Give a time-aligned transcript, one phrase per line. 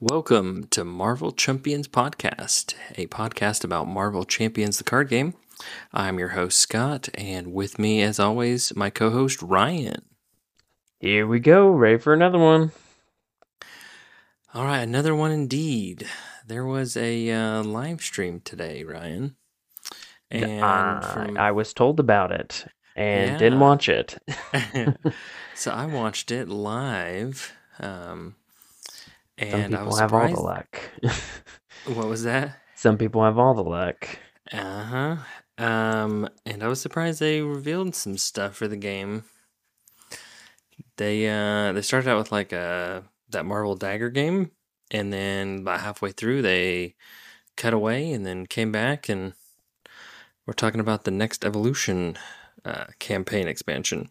[0.00, 5.34] Welcome to Marvel Champions Podcast, a podcast about Marvel Champions the card game.
[5.92, 10.04] I'm your host, Scott, and with me, as always, my co host, Ryan.
[11.00, 12.70] Here we go, ready for another one.
[14.54, 16.06] All right, another one indeed.
[16.46, 19.34] There was a uh, live stream today, Ryan.
[20.30, 21.36] And uh, from...
[21.36, 23.38] I was told about it and yeah.
[23.38, 24.16] didn't watch it.
[25.56, 27.52] so I watched it live.
[27.80, 28.36] Um,
[29.38, 30.80] and Some people have all the luck.
[31.86, 32.58] what was that?
[32.74, 34.08] Some people have all the luck.
[34.52, 35.16] Uh huh.
[35.58, 39.24] Um, and I was surprised they revealed some stuff for the game.
[40.96, 44.50] They uh they started out with like a that Marvel Dagger game,
[44.90, 46.94] and then about halfway through they
[47.56, 49.34] cut away and then came back and
[50.46, 52.16] we're talking about the next evolution
[52.64, 54.08] uh, campaign expansion.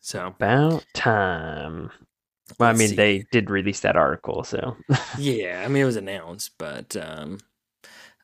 [0.00, 1.92] So about time.
[2.58, 2.96] Well, I mean, see.
[2.96, 4.76] they did release that article, so
[5.18, 5.62] yeah.
[5.64, 7.38] I mean, it was announced, but um,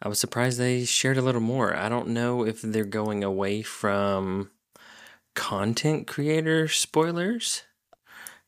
[0.02, 1.76] I was surprised they shared a little more.
[1.76, 4.50] I don't know if they're going away from
[5.34, 7.62] content creator spoilers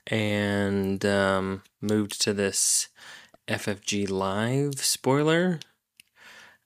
[0.06, 2.88] and um, moved to this
[3.48, 5.60] FFG Live spoiler.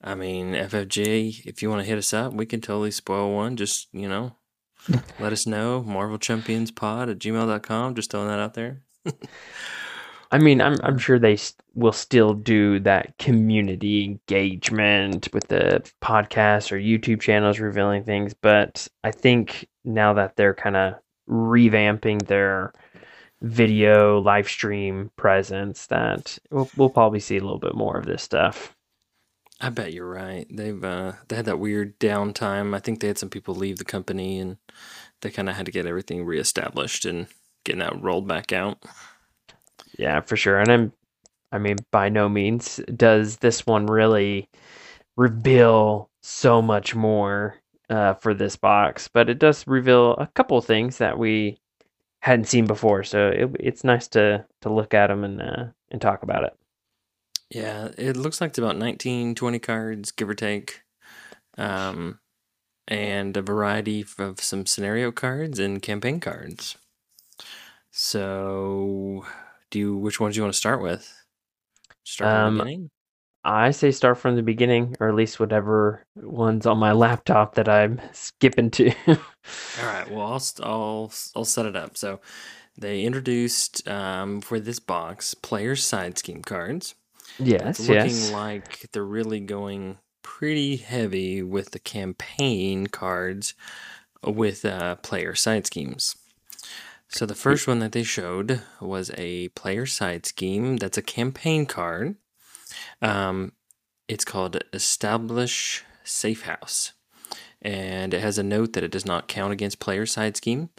[0.03, 3.55] I mean, FFG, if you want to hit us up, we can totally spoil one.
[3.55, 4.35] Just, you know,
[5.19, 5.81] let us know.
[5.81, 7.95] Marvel Champions Pod at gmail.com.
[7.95, 8.84] Just throwing that out there.
[10.31, 11.37] I mean, I'm I'm sure they
[11.75, 18.87] will still do that community engagement with the podcast or YouTube channels revealing things, but
[19.03, 20.95] I think now that they're kind of
[21.29, 22.73] revamping their
[23.41, 28.23] video live stream presence, that we'll, we'll probably see a little bit more of this
[28.23, 28.75] stuff.
[29.61, 30.45] I bet you're right.
[30.49, 32.75] They've uh, they had that weird downtime.
[32.75, 34.57] I think they had some people leave the company, and
[35.21, 37.27] they kind of had to get everything reestablished and
[37.65, 38.83] getting that rolled back out.
[39.97, 40.59] Yeah, for sure.
[40.59, 40.93] And I'm,
[41.51, 44.49] I mean, by no means does this one really
[45.17, 47.55] reveal so much more
[47.89, 51.57] uh, for this box, but it does reveal a couple things that we
[52.21, 53.03] hadn't seen before.
[53.03, 56.55] So it, it's nice to to look at them and uh, and talk about it.
[57.49, 60.81] Yeah, it looks like it's about 19, 20 cards, give or take.
[61.57, 62.19] Um,
[62.87, 66.77] and a variety of some scenario cards and campaign cards.
[67.97, 69.25] So,
[69.71, 71.09] do you which ones do you want to start with?
[72.03, 72.89] Start from um, the beginning.
[73.45, 77.69] I say start from the beginning, or at least whatever ones on my laptop that
[77.69, 78.89] I'm skipping to.
[79.07, 80.11] All right.
[80.11, 81.95] Well, I'll I'll I'll set it up.
[81.95, 82.19] So,
[82.77, 86.95] they introduced um, for this box player side scheme cards.
[87.39, 87.79] Yes.
[87.79, 88.31] It's looking yes.
[88.31, 93.53] like they're really going pretty heavy with the campaign cards
[94.21, 96.17] with uh, player side schemes.
[97.15, 100.75] So the first one that they showed was a player side scheme.
[100.75, 102.17] That's a campaign card.
[103.01, 103.53] Um,
[104.09, 106.91] it's called Establish Safe House.
[107.61, 110.71] And it has a note that it does not count against player side scheme.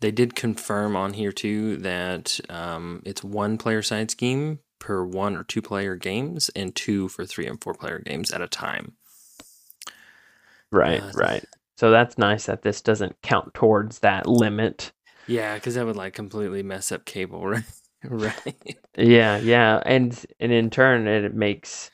[0.00, 5.36] They did confirm on here too that um, it's one player side scheme per one
[5.36, 8.94] or two player games and two for three and four player games at a time.
[10.70, 11.44] Right, uh, right.
[11.76, 14.92] So that's nice that this doesn't count towards that limit
[15.26, 17.64] yeah, because that would like completely mess up cable, right?
[18.04, 18.76] right.
[18.96, 21.90] Yeah, yeah, and and in turn, it makes,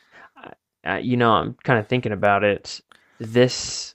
[0.85, 2.81] uh, you know, I'm kind of thinking about it.
[3.21, 3.95] This,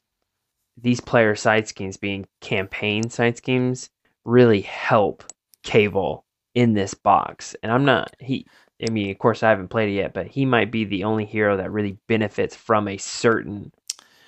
[0.82, 3.90] these player side schemes being campaign side schemes
[4.26, 5.24] really help
[5.64, 8.46] cable in this box, and I'm not he.
[8.86, 11.26] I mean, of course, I haven't played it yet, but he might be the only
[11.26, 13.72] hero that really benefits from a certain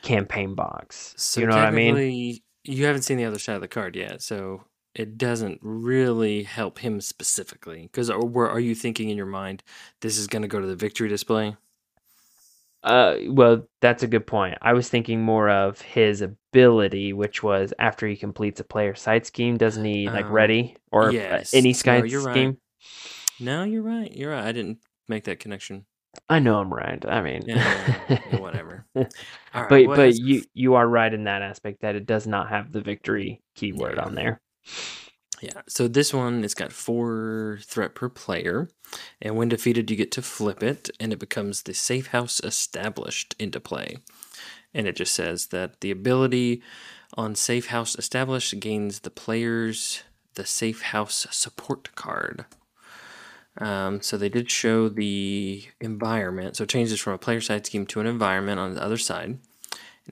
[0.02, 1.14] campaign box.
[1.18, 2.42] So you know what I mean?
[2.64, 4.64] You haven't seen the other side of the card yet, so
[4.96, 7.84] it doesn't really help him specifically.
[7.84, 9.62] Because are, are you thinking in your mind
[10.02, 11.56] this is going to go to the victory display?
[12.82, 14.58] Uh, well, that's a good point.
[14.62, 19.26] I was thinking more of his ability, which was after he completes a player side
[19.26, 21.54] scheme, doesn't he like um, ready or yes.
[21.54, 22.50] any side no, scheme?
[22.50, 22.58] Right.
[23.40, 24.16] No, you're right.
[24.16, 24.46] You're right.
[24.46, 24.78] I didn't
[25.08, 25.86] make that connection.
[26.30, 27.04] I know I'm right.
[27.06, 28.86] I mean, yeah, yeah, whatever.
[28.94, 29.10] but
[29.54, 30.20] but is...
[30.20, 34.00] you you are right in that aspect that it does not have the victory keyword
[34.00, 34.40] on there.
[35.42, 38.70] Yeah, so this one it's got four threat per player,
[39.22, 43.36] and when defeated, you get to flip it, and it becomes the safe house established
[43.38, 43.98] into play.
[44.74, 46.62] And it just says that the ability
[47.16, 50.04] on safe house established gains the player's
[50.36, 52.46] the safe house support card.
[53.58, 57.86] Um, so they did show the environment, so it changes from a player side scheme
[57.88, 59.40] to an environment on the other side,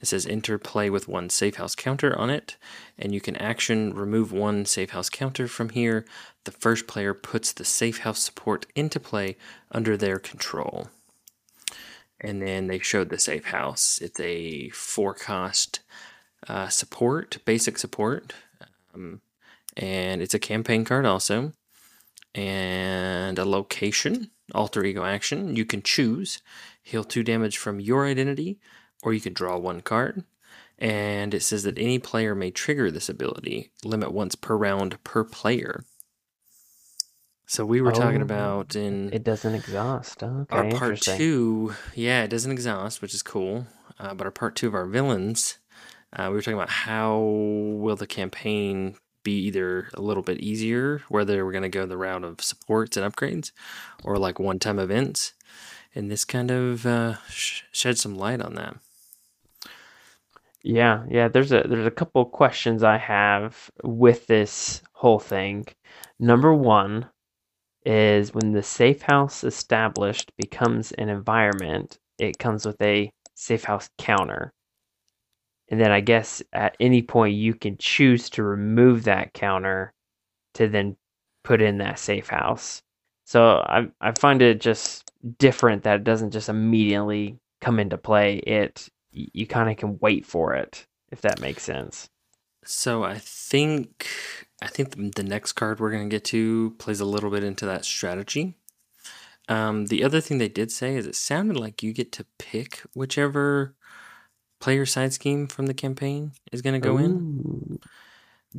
[0.01, 2.57] It says enter play with one safe house counter on it,
[2.97, 6.05] and you can action remove one safe house counter from here.
[6.45, 9.37] The first player puts the safe house support into play
[9.71, 10.89] under their control.
[12.19, 13.99] And then they showed the safe house.
[14.01, 15.81] It's a four cost
[16.47, 18.33] uh, support, basic support,
[18.93, 19.21] um,
[19.77, 21.53] and it's a campaign card also,
[22.35, 25.55] and a location, alter ego action.
[25.55, 26.41] You can choose
[26.81, 28.59] heal two damage from your identity,
[29.03, 30.23] or you can draw one card.
[30.79, 35.23] And it says that any player may trigger this ability, limit once per round per
[35.23, 35.85] player.
[37.45, 40.23] So we were talking Oh, about in It doesn't exhaust.
[40.23, 43.67] Okay, our part two, yeah, it doesn't exhaust, which is cool.
[43.99, 45.59] Uh, but our part two of our villains,
[46.13, 51.01] uh, we were talking about how will the campaign be either a little bit easier,
[51.09, 53.51] whether we're going to go the route of supports and upgrades,
[54.03, 55.33] or like one-time events,
[55.93, 58.75] and this kind of uh, sh- shed some light on that.
[60.63, 61.27] Yeah, yeah.
[61.27, 65.65] There's a there's a couple questions I have with this whole thing.
[66.19, 67.09] Number one
[67.85, 73.89] is when the safe house established becomes an environment, it comes with a safe house
[73.97, 74.53] counter.
[75.69, 79.93] And then I guess at any point you can choose to remove that counter
[80.55, 80.97] to then
[81.43, 82.81] put in that safe house.
[83.25, 88.37] So I I find it just different that it doesn't just immediately come into play.
[88.37, 92.09] It you kind of can wait for it if that makes sense.
[92.65, 94.07] So I think
[94.61, 97.65] I think the, next card we're going to get to plays a little bit into
[97.65, 98.55] that strategy.
[99.49, 102.81] Um, the other thing they did say is it sounded like you get to pick
[102.93, 103.75] whichever
[104.61, 107.11] player side scheme from the campaign is going to go in.
[107.11, 107.79] Ooh.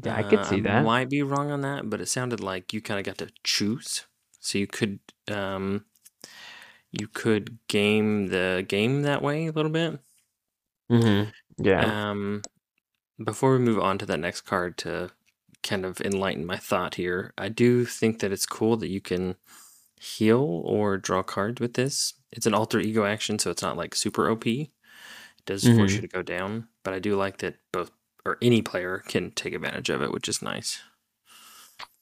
[0.03, 0.85] Yeah, I could Uh, see that.
[0.85, 4.05] Might be wrong on that, but it sounded like you kind of got to choose.
[4.41, 4.99] So you could
[5.31, 5.87] um,
[6.93, 10.01] you could game the game that way a little bit.
[10.91, 11.31] Mm-hmm.
[11.65, 11.95] Yeah.
[12.03, 12.43] Um,
[13.25, 15.11] before we move on to that next card to
[15.63, 19.37] kind of enlighten my thought here, I do think that it's cool that you can
[20.01, 22.15] heal or draw cards with this.
[22.33, 24.47] It's an alter ego action, so it's not like super OP.
[24.47, 24.71] It
[25.47, 25.99] does force Mhm.
[25.99, 27.93] you to go down, but I do like that both
[28.27, 30.83] or any player can take advantage of it, which is nice.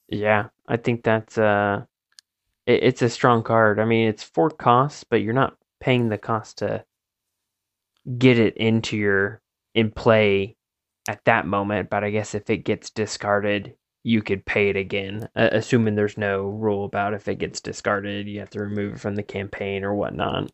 [0.08, 1.84] Yeah, I think that's uh
[2.67, 3.81] it, it's a strong card.
[3.81, 6.84] I mean, it's four costs, but you're not paying the cost to
[8.19, 9.40] get it into your
[9.75, 10.56] in play
[11.08, 11.90] at that moment.
[11.90, 16.19] But I guess if it gets discarded, you could pay it again, uh, assuming there's
[16.19, 19.84] no rule about if it gets discarded, you have to remove it from the campaign
[19.84, 20.50] or whatnot.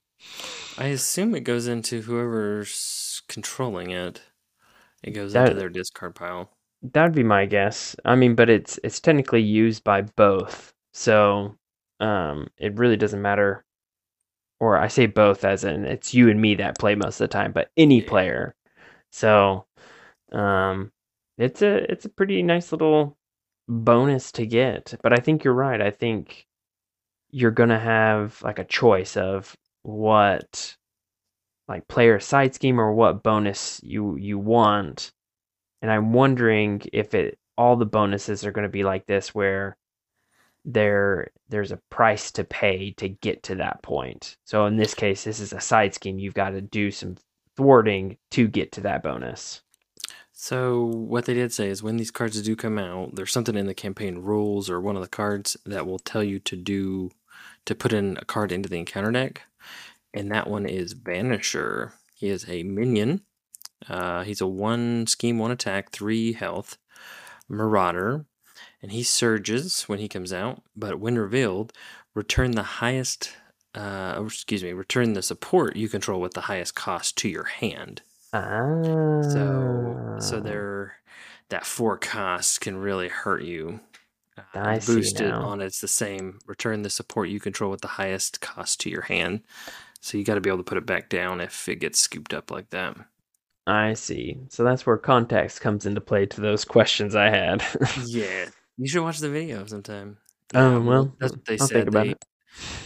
[0.77, 4.21] I assume it goes into whoever's controlling it.
[5.03, 6.51] It goes That- into their discard pile.
[6.83, 7.97] That'd be my guess.
[8.05, 11.56] I mean, but it's it's technically used by both, so
[11.99, 13.65] um, it really doesn't matter.
[14.60, 17.32] Or I say both as in it's you and me that play most of the
[17.32, 18.55] time, but any player.
[19.12, 19.66] So,
[20.32, 20.93] um,
[21.38, 23.16] it's a it's a pretty nice little
[23.69, 24.94] bonus to get.
[25.02, 25.81] But I think you're right.
[25.81, 26.46] I think
[27.31, 30.76] you're gonna have like a choice of what
[31.69, 35.12] like player side scheme or what bonus you you want
[35.82, 39.78] and I'm wondering if it all the bonuses are going to be like this where
[40.64, 44.37] there there's a price to pay to get to that point.
[44.44, 46.19] So in this case, this is a side scheme.
[46.19, 47.16] You've got to do some
[47.56, 49.62] thwarting to get to that bonus.
[50.32, 53.67] So what they did say is when these cards do come out, there's something in
[53.67, 57.10] the campaign rules or one of the cards that will tell you to do
[57.67, 59.43] to put in a card into the encounter deck,
[60.15, 61.93] and that one is Vanisher.
[62.15, 63.22] He is a minion.
[63.88, 66.79] Uh, he's a one scheme, one attack, three health,
[67.48, 68.24] Marauder,
[68.82, 70.63] and he surges when he comes out.
[70.77, 71.73] But when revealed,
[72.15, 73.32] return the highest.
[73.75, 78.03] Uh, excuse me, return the support you control with the highest cost to your hand.
[78.32, 78.82] Ah.
[79.23, 80.97] So so they're
[81.51, 83.81] that four cost can really hurt you.
[84.37, 86.39] Uh, I see boosted on it's the same.
[86.47, 89.43] Return the support you control with the highest cost to your hand.
[90.01, 92.32] So you got to be able to put it back down if it gets scooped
[92.32, 92.97] up like that.
[93.67, 94.39] I see.
[94.49, 97.63] So that's where context comes into play to those questions I had.
[98.06, 98.47] Yeah,
[98.79, 100.17] you should watch the video sometime.
[100.55, 101.93] Oh, Um, well, that's what they I'll said.
[101.93, 102.25] They- it.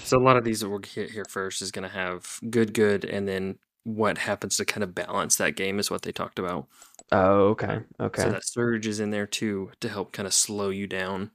[0.04, 2.74] So a lot of these that we'll get here first is going to have good,
[2.74, 6.38] good, and then what happens to kind of balance that game is what they talked
[6.38, 6.66] about.
[7.10, 7.80] Oh, okay.
[8.00, 8.22] Okay.
[8.22, 11.30] So that surge is in there too to help kind of slow you down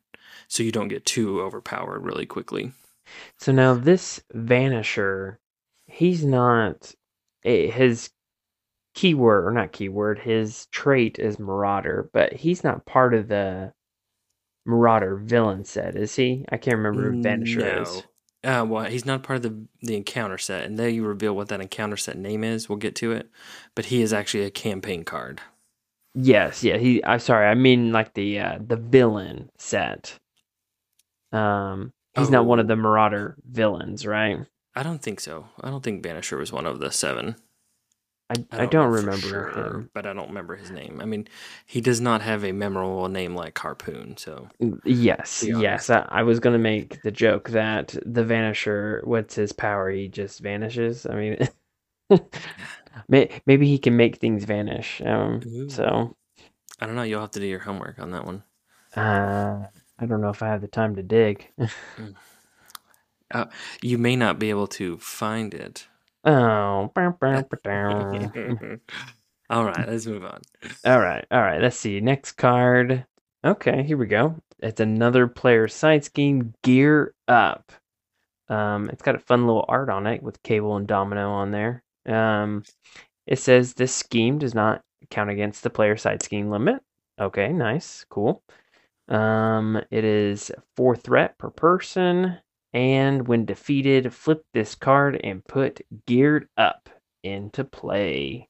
[0.47, 2.71] so you don't get too overpowered really quickly.
[3.37, 5.37] So now this Vanisher,
[5.87, 6.93] he's not
[7.43, 8.09] eh, his
[8.93, 13.73] keyword or not keyword, his trait is Marauder, but he's not part of the
[14.67, 16.45] Marauder villain set, is he?
[16.49, 18.03] I can't remember who Vanisher is.
[18.43, 21.47] Uh, well, he's not part of the the encounter set, and there you reveal what
[21.47, 22.69] that encounter set name is.
[22.69, 23.29] We'll get to it,
[23.75, 25.41] but he is actually a campaign card.
[26.13, 26.77] Yes, yeah.
[26.77, 27.03] He.
[27.03, 27.47] I'm sorry.
[27.47, 30.17] I mean like the uh, the villain set.
[31.31, 32.69] Um, he's not one of Oh.
[32.69, 34.39] the Marauder villains, right?
[34.75, 35.47] I don't think so.
[35.61, 37.35] I don't think Vanisher was one of the seven.
[38.29, 39.89] I I don't, remember sure, him.
[39.93, 40.99] but I don't remember his name.
[41.01, 41.27] I mean,
[41.65, 44.17] he does not have a memorable name like Harpoon.
[44.17, 44.49] So
[44.85, 45.89] Yes, yes.
[45.89, 49.89] I, I was gonna make the joke that the Vanisher, what's his power?
[49.91, 51.05] He just vanishes.
[51.05, 51.37] I mean,
[53.09, 55.01] maybe he can make things vanish.
[55.05, 55.69] Um, Ooh.
[55.69, 56.15] so
[56.79, 57.03] I don't know.
[57.03, 58.43] You'll have to do your homework on that one.
[58.95, 59.65] uh,
[59.99, 61.51] I don't know if I have the time to dig.
[63.81, 65.87] You may not be able to find it.
[66.27, 66.91] Oh.
[69.49, 70.41] All right, let's move on.
[70.85, 71.61] all right, all right.
[71.61, 72.01] Let's see.
[72.01, 73.05] Next card.
[73.45, 74.35] Okay, here we go.
[74.59, 76.53] It's another player side scheme.
[76.63, 77.71] Gear up.
[78.49, 81.81] Um, it's got a fun little art on it with Cable and Domino on there.
[82.05, 82.63] Um,
[83.25, 86.81] it says this scheme does not count against the player side scheme limit.
[87.19, 88.43] Okay, nice, cool.
[89.07, 92.37] Um, it is four threat per person,
[92.77, 96.91] and when defeated, flip this card and put geared up
[97.23, 98.49] into play.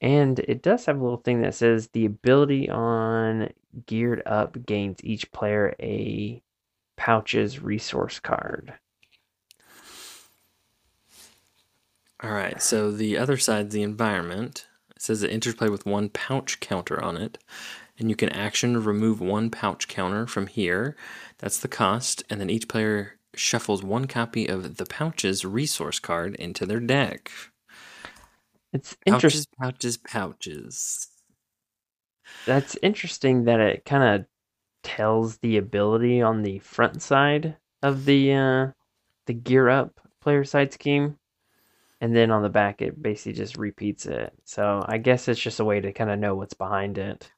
[0.00, 3.50] And it does have a little thing that says the ability on
[3.84, 6.42] geared up gains each player a
[6.96, 8.72] pouches resource card.
[12.22, 16.08] All right, so the other side, the environment, it says it enters play with one
[16.08, 17.36] pouch counter on it,
[17.98, 20.96] and you can action remove one pouch counter from here.
[21.38, 26.34] That's the cost, and then each player shuffles one copy of the pouches resource card
[26.36, 27.30] into their deck.
[28.72, 29.44] It's interesting.
[29.58, 31.08] Pouches, pouches, pouches.
[32.46, 34.26] That's interesting that it kind of
[34.82, 38.66] tells the ability on the front side of the uh,
[39.26, 41.18] the gear up player side scheme,
[42.00, 44.32] and then on the back it basically just repeats it.
[44.44, 47.30] So I guess it's just a way to kind of know what's behind it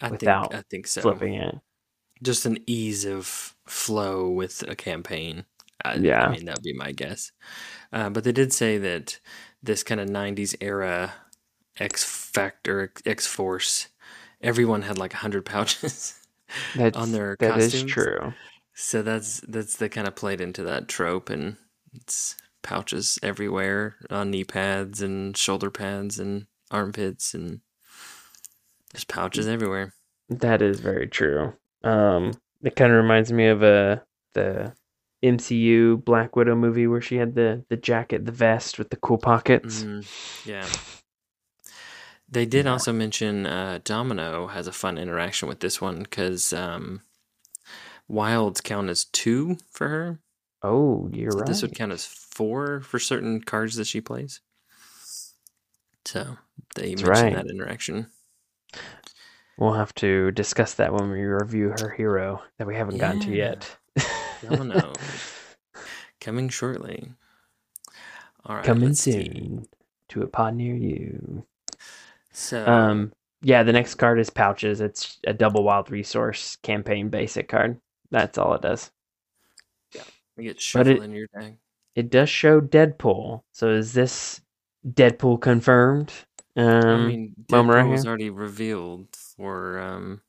[0.00, 1.02] I Without think I think so.
[1.02, 1.56] flipping it.
[2.22, 5.44] Just an ease of flow with a campaign.
[5.84, 6.24] I, Yeah.
[6.24, 7.32] I mean that'd be my guess.
[7.92, 9.20] Uh, but they did say that
[9.62, 11.14] this kind of '90s era
[11.78, 13.88] X Factor, X Force,
[14.40, 16.14] everyone had like hundred pouches.
[16.74, 17.84] That's on their that is costumes.
[17.84, 18.34] true.
[18.74, 21.56] So that's that's they kind of played into that trope, and
[21.94, 27.60] it's pouches everywhere on knee pads and shoulder pads and armpits, and
[28.92, 29.92] there's pouches everywhere.
[30.28, 31.54] That is very true.
[31.82, 33.96] Um, it kind of reminds me of uh,
[34.34, 34.74] the
[35.22, 39.18] MCU Black Widow movie where she had the the jacket, the vest with the cool
[39.18, 39.82] pockets.
[39.82, 40.66] Mhm, yeah.
[42.30, 47.00] They did also mention uh, Domino has a fun interaction with this one because um,
[48.06, 50.18] Wilds count as two for her.
[50.62, 51.46] Oh, you're So right.
[51.46, 54.40] This would count as four for certain cards that she plays.
[56.04, 56.36] So
[56.74, 57.34] they That's mentioned right.
[57.34, 58.08] that interaction.
[59.58, 63.30] We'll have to discuss that when we review her hero that we haven't gotten to
[63.30, 63.54] Yeah.
[63.54, 63.76] yet.
[64.48, 64.92] Domino.
[66.20, 67.12] Coming shortly.
[68.46, 68.64] All right.
[68.64, 69.12] Coming let's see.
[69.24, 69.66] soon
[70.10, 71.44] to a pod near you.
[72.32, 73.12] So, Um,
[73.42, 74.80] yeah, the next card is pouches.
[74.80, 77.80] It's a double wild resource campaign basic card.
[78.10, 78.90] That's all it does.
[79.92, 80.02] Yeah.
[80.36, 81.54] We get but shuffled it- in your deck.
[81.96, 83.42] It does show Deadpool.
[83.50, 84.40] So is this
[84.88, 86.12] Deadpool confirmed?
[86.56, 90.20] Um, I mean, Deadpool was already revealed for um,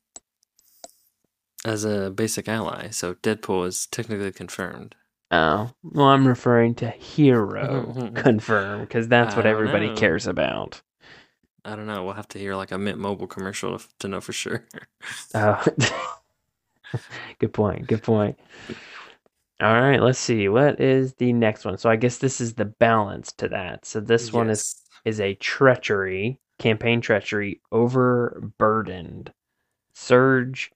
[1.65, 4.95] as a basic ally, so Deadpool is technically confirmed.
[5.31, 8.13] oh, well, I'm referring to hero hmm, hmm, hmm.
[8.15, 9.95] confirmed because that's what everybody know.
[9.95, 10.81] cares about.
[11.65, 12.05] I don't know.
[12.05, 14.65] We'll have to hear like a Mint Mobile commercial to, to know for sure.
[15.35, 15.63] Oh,
[17.39, 17.87] good point.
[17.87, 18.39] Good point.
[19.61, 20.47] All right, let's see.
[20.47, 21.77] What is the next one?
[21.77, 23.85] So I guess this is the balance to that.
[23.85, 29.33] So this one is is a treachery, campaign treachery, overburdened.
[29.93, 30.71] Surge,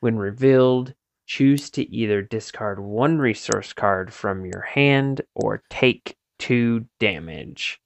[0.00, 0.94] when revealed,
[1.26, 7.80] choose to either discard one resource card from your hand or take two damage.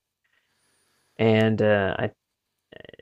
[1.19, 2.11] And uh, I,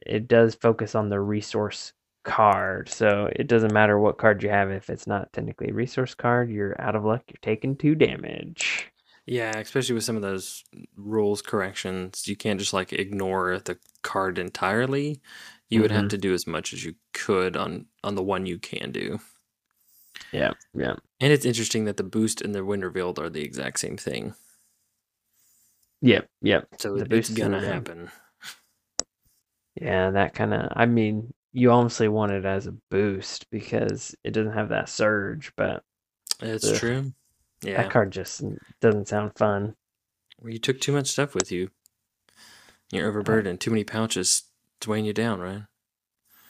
[0.07, 1.92] it does focus on the resource
[2.25, 2.88] card.
[2.88, 4.71] So it doesn't matter what card you have.
[4.71, 7.23] If it's not technically a resource card, you're out of luck.
[7.28, 8.89] You're taking two damage.
[9.27, 10.65] Yeah, especially with some of those
[10.97, 15.21] rules corrections, you can't just like ignore the card entirely.
[15.69, 16.09] You would have Mhm.
[16.09, 19.21] to do as much as you could on on the one you can do.
[20.33, 20.97] Yeah, yeah.
[21.21, 24.35] And it's interesting that the boost and the when revealed are the exact same thing.
[26.03, 26.69] Yep, yep.
[26.79, 28.11] So The it's gonna happen.
[29.77, 30.73] Yeah, that kind of.
[30.77, 35.53] I mean, you obviously want it as a boost because it doesn't have that surge,
[35.57, 35.83] but
[36.43, 36.71] It's Ugh.
[36.71, 37.12] true.
[37.62, 37.83] Yeah.
[37.83, 38.43] That card just
[38.81, 39.76] doesn't sound fun.
[40.40, 41.71] Well, you took too much stuff with you.
[42.90, 43.61] You're overburdened.
[43.61, 44.45] Too many pouches.
[44.79, 45.62] It's weighing you down, right?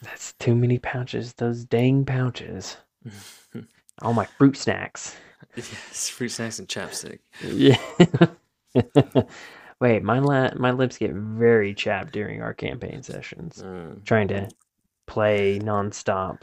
[0.02, 1.34] That's too many pouches.
[1.34, 2.76] Those dang pouches.
[4.02, 5.16] All my fruit snacks.
[5.56, 7.18] yes, fruit snacks and chapstick.
[7.44, 7.76] Yeah.
[9.80, 13.62] Wait, my la- my lips get very chapped during our campaign sessions.
[13.64, 14.04] Mm.
[14.04, 14.48] Trying to
[15.06, 16.42] play nonstop.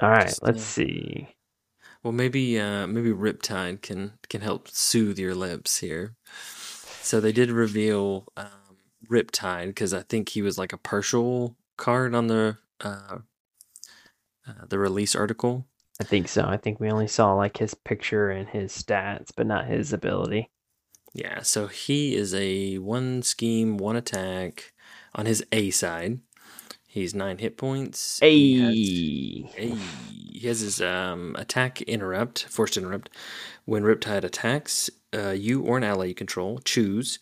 [0.00, 1.28] All right, Just, let's uh, see.
[2.02, 6.16] Well, maybe uh, maybe Riptide can can help soothe your lips here.
[7.00, 8.78] So they did reveal um,
[9.10, 13.18] Riptide because I think he was like a partial card on the uh,
[14.46, 15.66] uh, the release article.
[16.00, 16.44] I think so.
[16.44, 20.50] I think we only saw like his picture and his stats, but not his ability.
[21.14, 24.72] Yeah, so he is a one scheme, one attack
[25.14, 26.20] on his A side.
[26.92, 28.18] He's nine hit points.
[28.20, 29.68] He has- Hey.
[29.70, 29.74] Hey,
[30.30, 33.08] he has his um, attack interrupt, forced interrupt.
[33.64, 37.18] When Riptide attacks, uh, you or an ally you control choose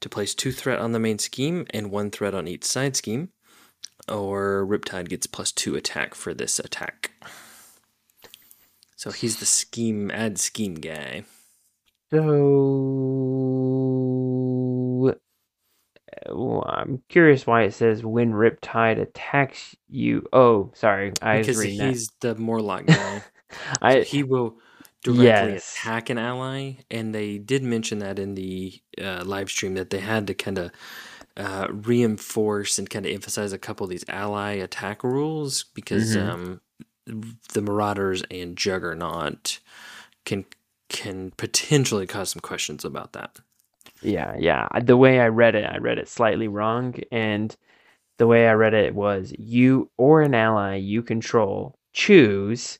[0.00, 3.30] to place two threat on the main scheme and one threat on each side scheme,
[4.08, 7.12] or Riptide gets plus two attack for this attack.
[8.96, 11.24] So he's the scheme, add scheme guy.
[12.12, 12.20] So
[16.28, 20.26] I'm curious why it says when Riptide attacks you.
[20.32, 21.86] Oh, sorry, I was because reading that.
[21.86, 23.24] he's the Morlock guy.
[23.82, 24.58] I he will
[25.02, 25.74] directly Yes.
[25.76, 30.00] attack an ally, and they did mention that in the uh, live stream that they
[30.00, 30.70] had to kind of
[31.36, 36.16] uh, reinforce and kind of emphasize a couple of these ally attack rules because Mhm.
[36.16, 36.60] um,
[37.06, 39.58] the Marauders and Juggernaut
[40.24, 40.44] can
[40.88, 43.40] can potentially cause some questions about that.
[44.04, 44.68] Yeah, yeah.
[44.82, 46.94] The way I read it, I read it slightly wrong.
[47.10, 47.56] And
[48.18, 52.78] the way I read it was you or an ally you control choose.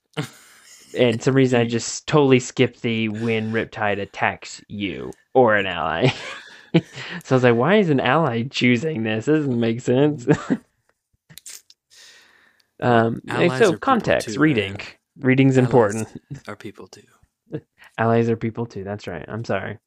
[0.97, 6.09] And some reason I just totally skipped the when Riptide attacks you or an ally.
[6.75, 6.81] so
[7.31, 9.27] I was like, why is an ally choosing this?
[9.27, 10.27] This doesn't make sense.
[12.81, 14.73] um, Allies so context, too, reading.
[14.73, 14.81] man.
[15.21, 16.23] Reading's Allies important.
[16.49, 17.03] Are people too?
[17.97, 18.83] Allies are people too.
[18.83, 19.25] That's right.
[19.29, 19.79] I'm sorry.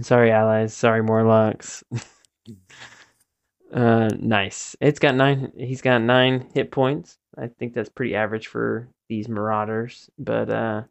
[0.00, 0.74] Sorry, allies.
[0.74, 1.82] Sorry, Morlocks.
[3.72, 4.76] uh, nice.
[4.80, 5.52] It's got nine.
[5.56, 7.18] He's got nine hit points.
[7.38, 10.10] I think that's pretty average for these Marauders.
[10.18, 10.82] But uh,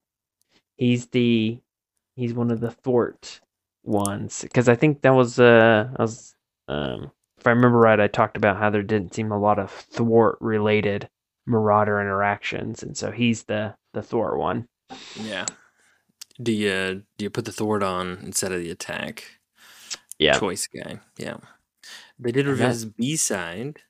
[0.78, 1.60] he's the
[2.16, 3.42] he's one of the thwart
[3.84, 6.36] ones because I think that was uh I was
[6.68, 9.70] um if I remember right, I talked about how there didn't seem a lot of
[9.72, 11.08] thwart related
[11.46, 14.68] Marauder interactions, and so he's the the thwart one.
[15.22, 15.46] Yeah.
[16.42, 19.24] Do you do you put the thwart on instead of the attack?
[20.20, 20.40] Yeah.
[20.40, 21.00] choice guy.
[21.18, 21.38] Yeah.
[22.18, 23.82] They did his B side.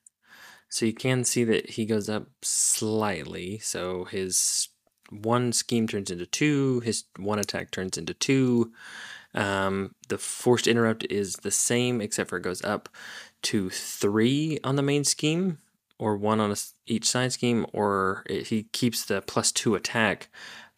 [0.69, 3.59] So you can see that he goes up slightly.
[3.59, 4.69] So his
[5.09, 8.73] one scheme turns into two, his one attack turns into two.
[9.33, 12.89] Um, the forced interrupt is the same, except for it goes up
[13.43, 15.59] to three on the main scheme,
[15.99, 16.55] or one on a
[16.87, 20.29] each side scheme, or it, he keeps the plus two attack,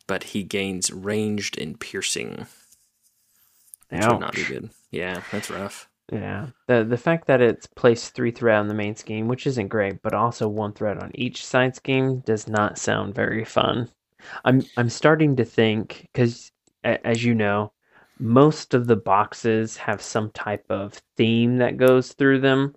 [0.07, 2.47] but he gains ranged and piercing,
[3.89, 4.69] which would not be good.
[4.91, 5.89] Yeah, that's rough.
[6.11, 6.47] Yeah.
[6.67, 10.01] The the fact that it's placed three threat on the main scheme, which isn't great,
[10.01, 13.89] but also one threat on each side scheme does not sound very fun.
[14.45, 16.51] I'm I'm starting to think cuz
[16.83, 17.73] as you know,
[18.19, 22.75] most of the boxes have some type of theme that goes through them.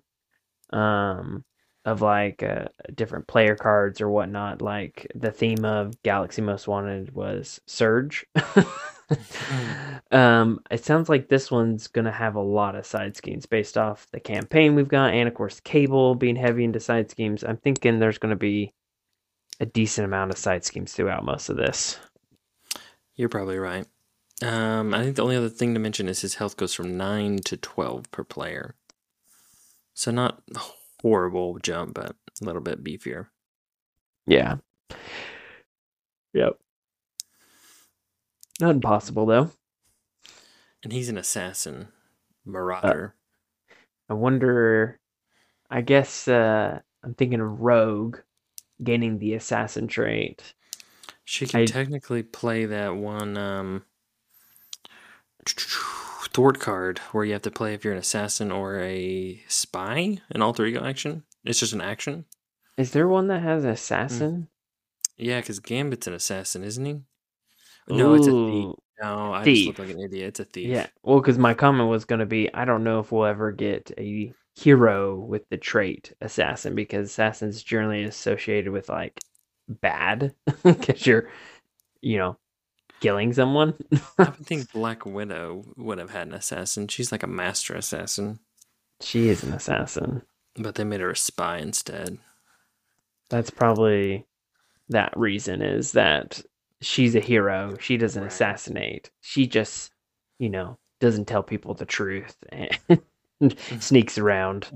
[0.71, 1.45] Um
[1.85, 4.61] of like uh, different player cards or whatnot.
[4.61, 8.25] Like the theme of Galaxy Most Wanted was Surge.
[10.11, 14.07] um, it sounds like this one's gonna have a lot of side schemes based off
[14.11, 17.43] the campaign we've got, and of course Cable being heavy into side schemes.
[17.43, 18.73] I'm thinking there's gonna be
[19.59, 21.99] a decent amount of side schemes throughout most of this.
[23.15, 23.85] You're probably right.
[24.43, 27.37] Um, I think the only other thing to mention is his health goes from nine
[27.45, 28.75] to twelve per player.
[29.93, 30.41] So not
[31.01, 33.27] horrible jump, but a little bit beefier.
[34.27, 34.57] Yeah.
[36.33, 36.57] Yep.
[38.59, 39.51] Not impossible though.
[40.83, 41.87] And he's an assassin,
[42.45, 43.15] marauder.
[44.09, 44.99] I wonder.
[45.69, 48.17] I guess uh, I'm thinking of Rogue
[48.83, 50.53] gaining the assassin trait.
[51.23, 53.83] she can I- technically play that one um,
[56.33, 60.41] thwart card where you have to play if you're an assassin or a spy, an
[60.41, 61.23] alter ego action.
[61.43, 62.25] It's just an action.
[62.77, 64.31] Is there one that has assassin?
[64.33, 64.47] Mm.
[65.17, 66.99] Yeah, because Gambit's an assassin, isn't he?
[67.89, 68.75] No, it's a thief.
[69.01, 69.67] No, I Thief.
[69.67, 70.27] just look like an idiot.
[70.29, 70.67] It's a thief.
[70.69, 70.87] Yeah.
[71.03, 73.91] Well, because my comment was going to be, I don't know if we'll ever get
[73.97, 79.19] a hero with the trait assassin because assassin's generally associated with like
[79.67, 81.29] bad because you're,
[82.01, 82.37] you know,
[83.01, 83.73] killing someone.
[84.17, 86.87] I would think Black Widow would have had an assassin.
[86.87, 88.39] She's like a master assassin,
[89.01, 90.21] she is an assassin.
[90.55, 92.17] but they made her a spy instead.
[93.29, 94.25] That's probably
[94.89, 96.41] that reason is that
[96.81, 97.77] she's a hero.
[97.79, 98.31] She doesn't Right.
[98.31, 99.09] assassinate.
[99.21, 99.91] She just,
[100.39, 104.67] you know, doesn't tell people the truth and sneaks around,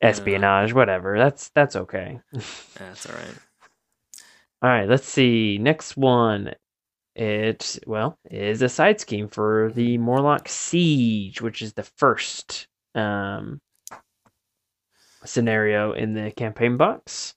[0.00, 1.18] espionage, whatever.
[1.18, 2.20] That's that's okay.
[2.78, 3.34] That's all right.
[4.62, 5.58] All right, let's see.
[5.58, 6.54] Next one.
[7.18, 13.60] It well is a side scheme for the Morlock Siege, which is the first um,
[15.24, 17.34] scenario in the campaign box.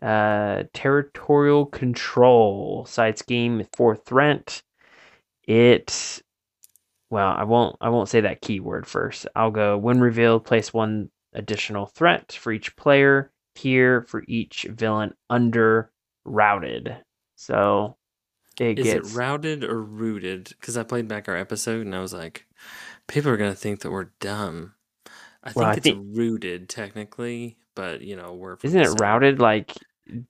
[0.00, 4.62] Uh, territorial control side scheme for threat.
[5.48, 6.22] It
[7.10, 9.26] well, I won't I won't say that keyword first.
[9.34, 15.14] I'll go when revealed, place one additional threat for each player here for each villain
[15.28, 15.90] under
[16.24, 16.96] routed.
[17.34, 17.96] So
[18.60, 20.48] it Is gets it routed or rooted?
[20.60, 22.46] Because I played back our episode and I was like,
[23.06, 24.74] people are gonna think that we're dumb.
[25.42, 28.56] I think Well, I it's think- rooted technically, but you know we're.
[28.62, 29.72] isn't it routed like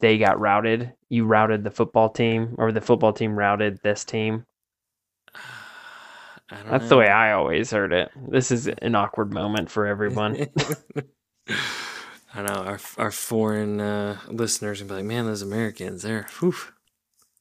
[0.01, 0.93] they got routed?
[1.09, 4.45] You routed the football team or the football team routed this team.
[5.35, 7.09] I don't That's the way.
[7.09, 8.11] I always heard it.
[8.29, 10.47] This is an awkward moment for everyone.
[12.35, 16.55] I know our our foreign uh, listeners and be like, man, those Americans, they're whew.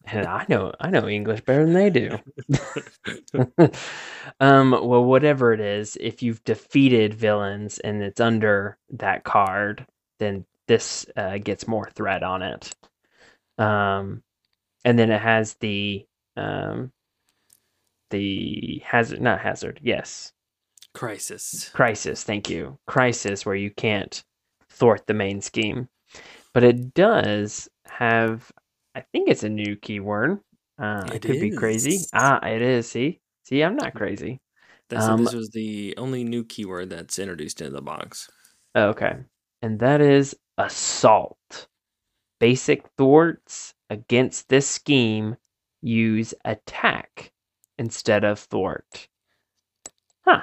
[0.07, 2.17] And I know I know English better than they do.
[4.39, 9.85] um, well, whatever it is, if you've defeated villains and it's under that card,
[10.19, 12.73] then this uh, gets more threat on it.
[13.57, 14.23] Um,
[14.83, 16.05] and then it has the
[16.37, 16.91] um,
[18.11, 20.33] the hazard, not hazard, yes,
[20.93, 21.69] crisis.
[21.69, 22.23] crisis.
[22.23, 24.23] Thank you, crisis, where you can't
[24.69, 25.89] thwart the main scheme,
[26.53, 28.51] but it does have.
[28.95, 30.39] I think it's a new keyword.
[30.79, 31.99] Uh, it It could be crazy.
[32.13, 32.89] Ah, it is.
[32.89, 34.39] See, see, I'm not crazy.
[34.89, 38.29] They said Um, this was the only new keyword that's introduced into the box.
[38.75, 39.17] Okay.
[39.61, 41.67] And that is assault.
[42.39, 45.35] Basic thwarts against this scheme
[45.81, 47.31] use attack
[47.77, 49.07] instead of thwart.
[50.25, 50.41] Huh.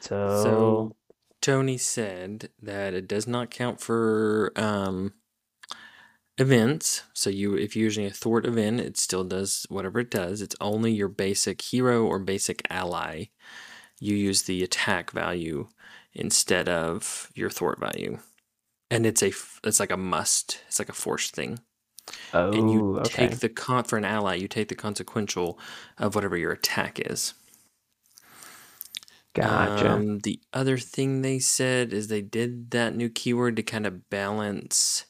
[0.00, 0.96] So, So
[1.40, 5.14] Tony said that it does not count for um,
[6.38, 7.02] events.
[7.12, 10.40] So you, if you're using a thwart event, it still does whatever it does.
[10.40, 13.26] It's only your basic hero or basic ally.
[14.00, 15.68] You use the attack value
[16.14, 18.18] instead of your thwart value,
[18.90, 19.32] and it's a
[19.64, 20.60] it's like a must.
[20.68, 21.58] It's like a forced thing,
[22.32, 23.28] oh, and you okay.
[23.28, 24.34] take the con for an ally.
[24.34, 25.58] You take the consequential
[25.98, 27.34] of whatever your attack is.
[29.34, 29.90] Gotcha.
[29.90, 34.08] Um, the other thing they said is they did that new keyword to kind of
[34.10, 35.06] balance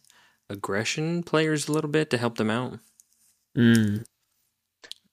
[0.51, 2.79] aggression players a little bit to help them out.
[3.57, 4.05] Mm,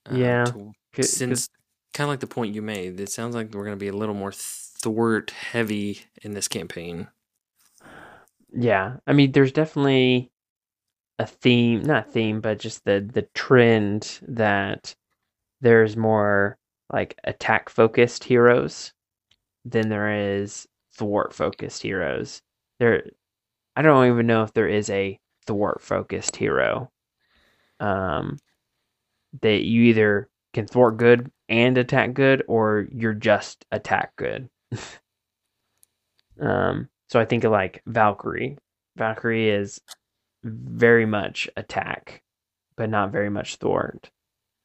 [0.07, 1.49] Uh, Yeah, to- 'cause- since
[1.93, 3.93] kind of like the point you made, it sounds like we're going to be a
[3.95, 7.07] little more thwart heavy in this campaign.
[8.57, 8.97] yeah.
[9.07, 10.31] I mean, there's definitely
[11.19, 14.95] a theme, not theme, but just the the trend that
[15.61, 16.57] there's more
[16.93, 18.93] like attack focused heroes
[19.65, 22.41] than there is thwart focused heroes.
[22.79, 23.09] There
[23.75, 26.91] I don't even know if there is a thwart focused hero.
[27.79, 28.37] Um
[29.41, 34.49] that you either can thwart good and attack good or you're just attack good.
[36.39, 38.57] um so I think of like Valkyrie.
[38.97, 39.81] Valkyrie is
[40.43, 42.21] very much attack
[42.77, 44.09] but not very much thwart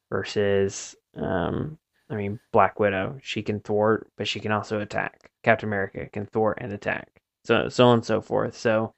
[0.09, 1.77] versus um
[2.09, 5.31] I mean Black Widow, she can thwart but she can also attack.
[5.43, 7.21] Captain America can thwart and attack.
[7.43, 8.55] So so on and so forth.
[8.57, 8.93] So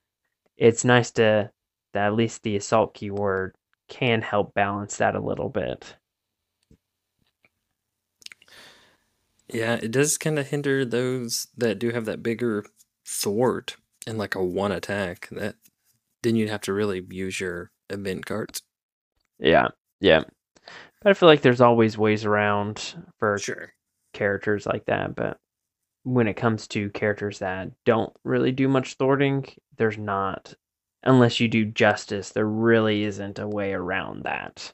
[0.57, 1.51] it's nice to
[1.93, 3.55] that at least the assault keyword
[3.89, 5.95] can help balance that a little bit.
[9.49, 12.65] Yeah, it does kind of hinder those that do have that bigger
[13.05, 13.75] thwart
[14.07, 15.27] and like a one attack.
[15.31, 15.55] That
[16.23, 18.61] then you'd have to really use your event cards.
[19.39, 19.69] Yeah.
[19.99, 20.23] Yeah.
[21.01, 23.73] But I feel like there's always ways around for Sure.
[24.13, 25.37] characters like that, but
[26.03, 29.45] when it comes to characters that don't really do much thwarting,
[29.77, 30.53] there's not
[31.03, 34.73] unless you do justice, there really isn't a way around that.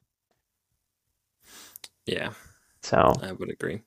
[2.05, 2.33] Yeah,
[2.81, 3.83] So I would agree.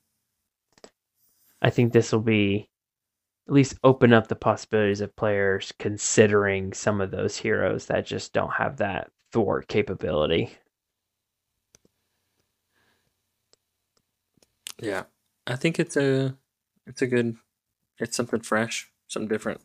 [1.62, 2.68] I think this will be
[3.48, 8.33] at least open up the possibilities of players considering some of those heroes that just
[8.33, 10.57] don't have that thwart capability.
[14.81, 15.05] Yeah,
[15.46, 16.37] I think it's a
[16.87, 17.37] it's a good
[17.98, 19.62] it's something fresh, something different.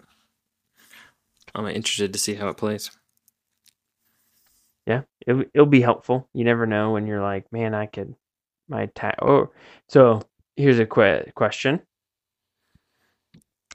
[1.56, 2.92] I'm interested to see how it plays.
[4.86, 6.30] Yeah, it, it'll be helpful.
[6.34, 8.16] You never know when you're like, man, I could
[8.70, 9.18] my attack.
[9.22, 9.52] Oh,
[9.90, 10.22] so
[10.56, 11.82] here's a que- question.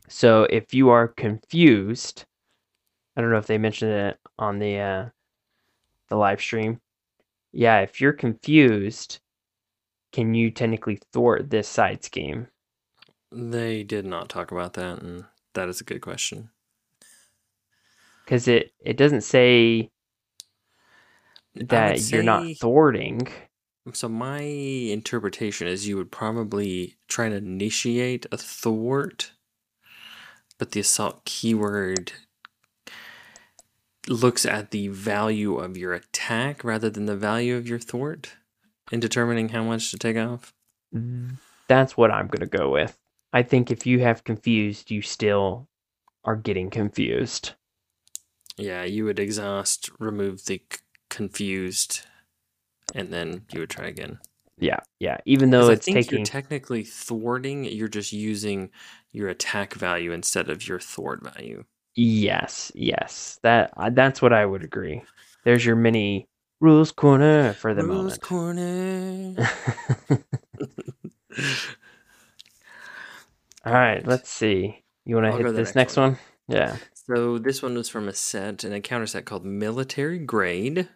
[0.09, 2.25] So if you are confused,
[3.17, 5.09] I don't know if they mentioned it on the uh,
[6.09, 6.81] the live stream.
[7.53, 9.21] Yeah, if you're confused,
[10.13, 12.49] can you technically thwart this side scheme?
[13.33, 16.52] They did not talk about that, and that is a good question.
[18.25, 19.91] Because it it doesn't say
[21.55, 23.29] that you're not say- thwarting.
[23.93, 29.33] So my interpretation is you would probably try to initiate a thwart,
[30.57, 32.13] but the assault keyword
[34.09, 38.35] looks at the value of your attack rather than the value of your thwart
[38.93, 40.55] in determining how much to take off.
[40.95, 42.97] Mm, that's what I'm gonna go with.
[43.33, 45.69] I think if you have confused, you still
[46.25, 47.53] are getting confused.
[48.63, 50.79] Yeah, you would exhaust, remove the c-
[51.11, 52.03] confused,
[52.95, 54.19] and then you would try again.
[54.59, 55.19] Yeah, yeah.
[55.27, 58.71] Even though it's think taking you're technically thwarting, you're just using
[59.13, 61.65] your attack value instead of your thwart value.
[61.97, 63.41] yes, yes.
[63.43, 65.03] That uh, that's what I would agree.
[65.45, 66.29] There's your mini
[66.61, 68.07] rules corner for the Rules moment.
[68.07, 69.37] Rules corner.
[73.67, 74.85] All right, let's see.
[75.05, 76.19] You want to hit this next next one?
[76.49, 76.79] Yeah.
[77.07, 80.89] So this one was from a set, an encounter set called Military Grade.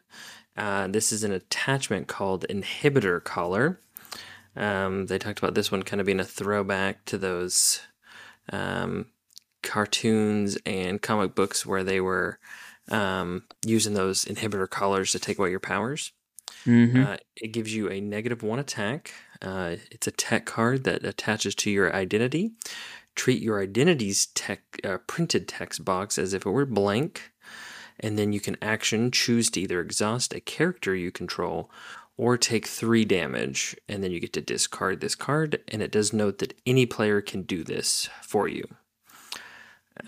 [0.57, 3.81] Uh, this is an attachment called Inhibitor Collar.
[4.55, 7.81] Um, they talked about this one kind of being a throwback to those
[8.53, 9.07] um,
[9.63, 12.39] cartoons and comic books where they were
[12.91, 16.13] um, using those inhibitor collars to take away your powers.
[16.65, 17.03] Mm-hmm.
[17.03, 19.13] Uh, it gives you a negative one attack.
[19.43, 22.53] Uh, it's a tech card that attaches to your identity.
[23.17, 27.33] Treat your identity's tech uh, printed text box as if it were blank,
[27.99, 31.71] and then you can action choose to either exhaust a character you control
[32.19, 35.61] or take three damage, and then you get to discard this card.
[35.69, 38.65] And it does note that any player can do this for you.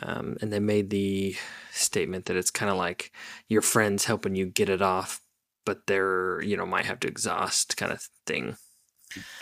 [0.03, 1.37] Um, and they made the
[1.73, 3.13] statement that it's kind of like
[3.49, 5.23] your friends helping you get it off
[5.69, 8.57] but they're you know might have to exhaust kind of thing.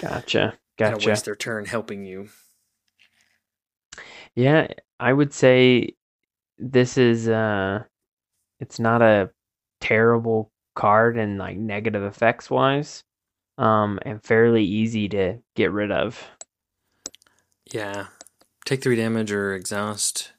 [0.01, 0.55] Gotcha.
[0.77, 1.09] Kind of Gotcha.
[1.09, 2.31] waste their turn helping you.
[4.37, 4.69] Yeah,
[5.01, 5.97] I would say
[6.59, 7.85] this is uh
[8.61, 9.31] it's not a
[9.81, 13.05] terrible card and like negative effects wise.
[13.59, 16.23] Um and fairly easy to get rid of.
[17.71, 18.09] Yeah,
[18.65, 20.33] take three damage or exhaust.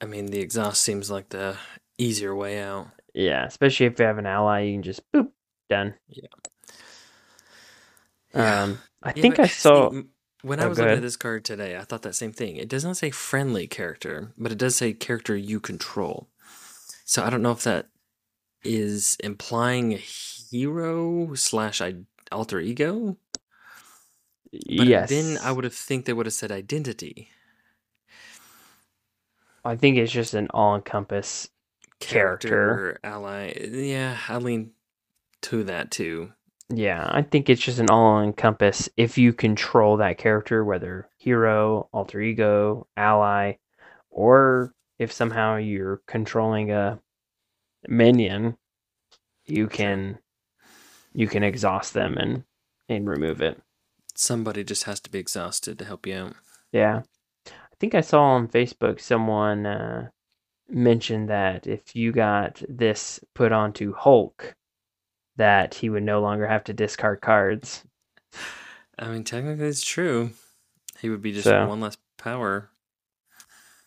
[0.00, 1.58] I mean, the exhaust seems like the
[1.98, 2.88] easier way out.
[3.14, 5.30] Yeah, especially if you have an ally, you can just boop
[5.70, 5.94] done.
[6.08, 6.28] Yeah.
[8.34, 9.90] Um I Yeah, think I saw
[10.46, 12.56] when I Oh, was go looking at this card today, I thought that same thing.
[12.56, 16.28] It does not say friendly character, but it does say character you control.
[17.04, 17.88] So I don't know if that
[18.64, 23.18] is implying a hero slash i- alter ego.
[24.76, 25.08] But yes.
[25.08, 27.30] then I would have think they would have said identity.
[29.64, 31.50] I think it's just an all encompass
[32.00, 32.98] Character.
[33.04, 33.52] ally.
[33.70, 34.72] Yeah, I lean
[35.42, 36.32] to that too.
[36.68, 41.88] Yeah, I think it's just an all encompass if you control that character, whether hero,
[41.92, 43.54] alter ego, ally,
[44.10, 46.98] or if somehow you're controlling a
[47.86, 48.56] minion,
[49.44, 50.18] you can
[51.12, 52.42] you can exhaust them and
[52.88, 53.60] and remove it.
[54.16, 56.34] Somebody just has to be exhausted to help you out.
[56.72, 57.02] Yeah.
[57.46, 60.08] I think I saw on Facebook someone uh,
[60.68, 64.54] mention that if you got this put onto Hulk,
[65.36, 67.84] that he would no longer have to discard cards.
[68.98, 70.30] I mean, technically, it's true.
[71.00, 72.70] He would be just So- one less power.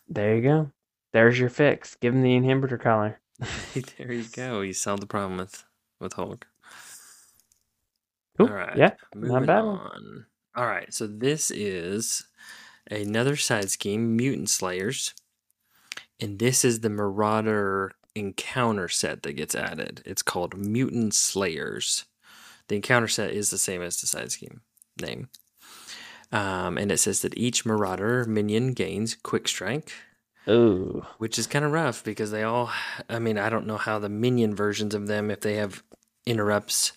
[0.08, 0.70] There you go.
[1.12, 1.96] There's your fix.
[1.96, 3.20] Give him the inhibitor collar.
[3.98, 4.60] there you go.
[4.60, 5.64] You solved the problem with
[6.00, 6.46] with Hulk.
[8.38, 8.48] Cool.
[8.48, 8.76] All right.
[8.76, 10.26] Yeah, Moving bad on.
[10.54, 10.92] All right.
[10.94, 12.24] So this is
[12.90, 15.14] another side scheme, Mutant Slayers.
[16.20, 20.02] And this is the Marauder encounter set that gets added.
[20.04, 22.04] It's called Mutant Slayers.
[22.68, 24.62] The encounter set is the same as the side scheme
[25.00, 25.28] name.
[26.32, 29.92] Um, and it says that each Marauder minion gains Quick Strike,
[30.48, 31.04] Ooh.
[31.18, 32.70] which is kind of rough because they all,
[33.08, 35.82] I mean, I don't know how the minion versions of them, if they have
[36.26, 36.92] interrupts,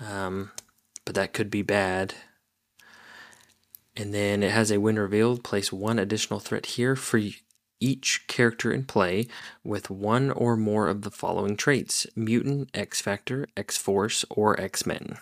[0.00, 0.50] um,
[1.04, 2.14] but that could be bad.
[3.96, 7.20] And then it has a when revealed, place one additional threat here for
[7.82, 9.26] each character in play
[9.64, 14.86] with one or more of the following traits mutant, X Factor, X Force, or X
[14.86, 15.18] Men.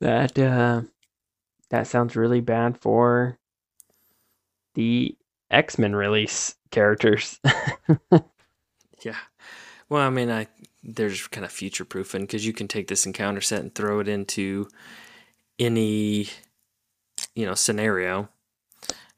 [0.00, 0.82] That uh
[1.70, 3.38] that sounds really bad for
[4.74, 5.16] the
[5.50, 7.40] X-Men release characters.
[9.04, 9.16] Yeah.
[9.88, 10.46] Well, I mean, I
[10.82, 14.08] there's kind of future proofing because you can take this encounter set and throw it
[14.08, 14.68] into
[15.58, 16.28] any
[17.34, 18.28] you know scenario.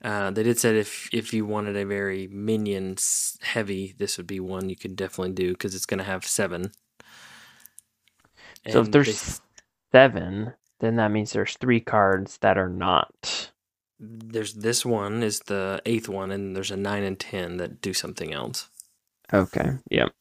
[0.05, 2.97] Uh, they did say if if you wanted a very minion
[3.41, 6.73] heavy, this would be one you could definitely do because it's going to have seven.
[8.69, 9.43] so if there's they-
[9.93, 13.51] seven, then that means there's three cards that are not.
[14.01, 17.93] there's this one is the eighth one, and there's a nine and ten that do
[17.95, 18.69] something else.
[19.33, 19.73] Okay.
[19.91, 20.13] Yep.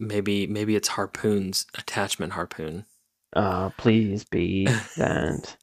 [0.00, 2.86] Maybe maybe it's harpoons attachment harpoon.
[3.34, 4.66] Uh, please be
[4.96, 5.56] that.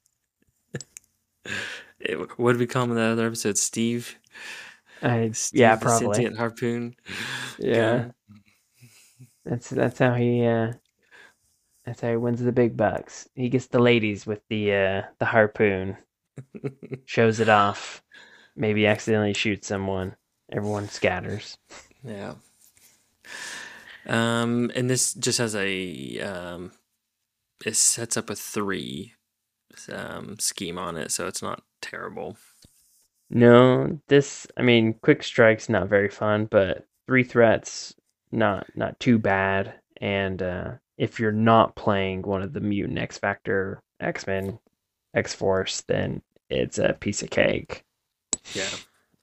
[1.99, 3.57] It, what did we call him in that other episode?
[3.57, 4.17] Steve.
[5.01, 6.13] I, Steve yeah, probably.
[6.13, 6.95] sentient harpoon.
[7.57, 8.09] Yeah.
[9.45, 10.73] That's that's how he uh
[11.85, 13.27] that's how he wins the big bucks.
[13.35, 15.97] He gets the ladies with the uh the harpoon,
[17.05, 18.03] shows it off,
[18.55, 20.15] maybe accidentally shoots someone.
[20.51, 21.57] Everyone scatters.
[22.03, 22.33] Yeah.
[24.07, 26.71] Um, and this just has a um,
[27.65, 29.13] it sets up a three
[29.89, 32.37] um scheme on it, so it's not terrible.
[33.29, 37.93] No, this I mean, quick strike's not very fun, but three threats
[38.31, 39.75] not not too bad.
[40.01, 44.59] And uh if you're not playing one of the mutant X Factor, X Men,
[45.13, 47.85] X Force, then it's a piece of cake.
[48.53, 48.69] Yeah.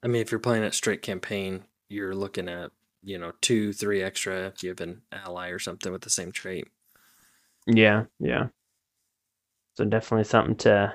[0.02, 2.70] I mean, if you're playing a straight campaign, you're looking at
[3.02, 6.32] you know two, three extra if you have an ally or something with the same
[6.32, 6.68] trait.
[7.66, 8.48] Yeah, yeah.
[9.76, 10.94] So definitely something to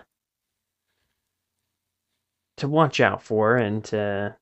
[2.58, 4.36] to watch out for and to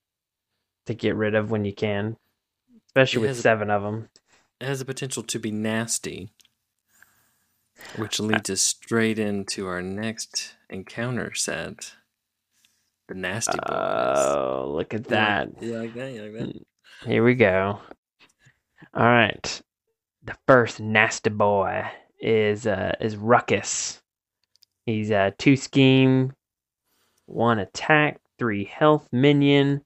[0.86, 2.17] to get rid of when you can,
[2.88, 4.10] especially with has a- seven of them.
[4.60, 6.34] It has the potential to be nasty,
[7.95, 11.93] which leads us straight into our next encounter set.
[13.08, 13.67] The nasty boys.
[13.69, 15.62] Oh, look at You like- that!
[15.63, 16.12] You like that?
[16.13, 16.65] You like that?
[17.06, 17.80] Here we go.
[18.93, 19.62] All right,
[20.23, 21.86] the first nasty boy
[22.19, 24.02] is uh is Ruckus.
[24.89, 26.34] He's a two scheme,
[27.28, 29.84] one attack, three health minion.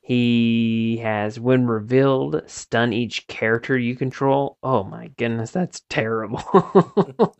[0.00, 4.56] He has, when revealed, stun each character you control.
[4.62, 6.42] Oh my goodness, that's terrible.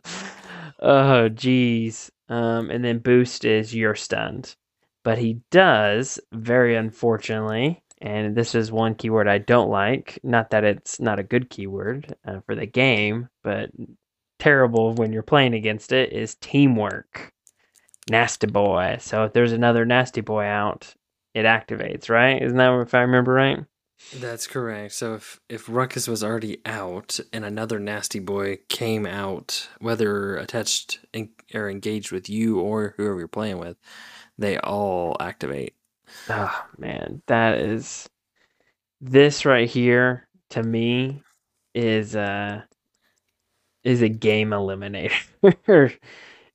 [0.81, 2.11] oh geez.
[2.27, 4.57] Um, and then boost is you're stunned.
[5.03, 10.19] But he does, very unfortunately, and this is one keyword I don't like.
[10.23, 13.69] Not that it's not a good keyword uh, for the game, but
[14.41, 17.31] terrible when you're playing against it is teamwork.
[18.09, 18.97] Nasty boy.
[18.99, 20.95] So if there's another nasty boy out,
[21.35, 22.41] it activates, right?
[22.41, 23.59] Isn't that if I remember right?
[24.15, 24.93] That's correct.
[24.93, 30.99] So if if Ruckus was already out and another nasty boy came out, whether attached
[31.13, 33.77] en- or engaged with you or whoever you're playing with,
[34.39, 35.75] they all activate.
[36.29, 38.09] Oh man, that is
[38.99, 41.21] this right here to me
[41.75, 42.63] is uh
[43.83, 45.11] is a game eliminator.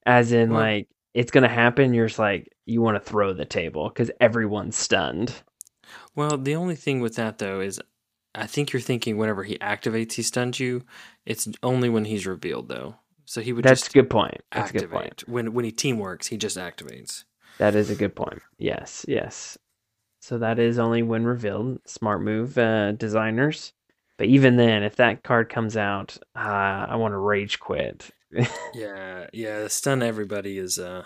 [0.06, 3.44] As in Well- like it's gonna happen, you're just like you want to throw the
[3.44, 5.32] table because everyone's stunned.
[6.14, 7.80] Well, the only thing with that though is
[8.34, 10.82] I think you're thinking whenever he activates he stuns you.
[11.24, 12.96] It's only when he's revealed though.
[13.24, 14.40] So he would That's a just good point.
[14.52, 15.24] That's a good point.
[15.26, 17.24] When when he teamworks, he just activates.
[17.58, 18.42] That is a good point.
[18.58, 19.56] Yes, yes.
[20.20, 21.78] So that is only when revealed.
[21.86, 23.72] Smart move, uh, designers.
[24.18, 26.38] But even then, if that card comes out, uh,
[26.88, 28.10] I want to rage quit.
[28.74, 31.04] Yeah, yeah, stun everybody is uh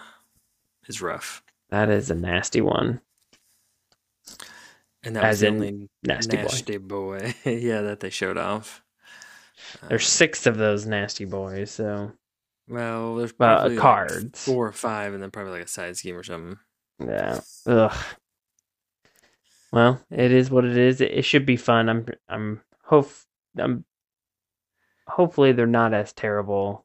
[0.88, 1.42] is rough.
[1.68, 3.00] that is a nasty one.
[5.02, 6.42] And that As was the in only Nasty boy.
[6.42, 7.34] nasty boy.
[7.44, 8.82] yeah, that they showed off.
[9.88, 12.12] There's Uh, six of those nasty boys, so
[12.68, 14.44] well, there's Well, probably like cards.
[14.44, 16.58] four or five, and then probably like a side scheme or something.
[16.98, 17.40] yeah.
[17.66, 17.96] Ugh.
[19.72, 21.00] Well, it is what it is.
[21.00, 21.88] It, it should be fun.
[21.88, 22.60] I'm I'm
[22.90, 23.10] hope
[23.56, 23.84] I'm
[25.06, 26.84] hopefully they're not as terrible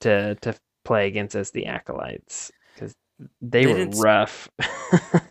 [0.00, 2.94] to to play against as the acolytes because
[3.40, 4.48] they, They were rough.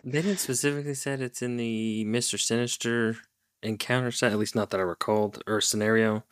[0.04, 3.16] They didn't specifically said it's in the Mister Sinister
[3.62, 6.24] encounter set, at least not that I recalled or scenario,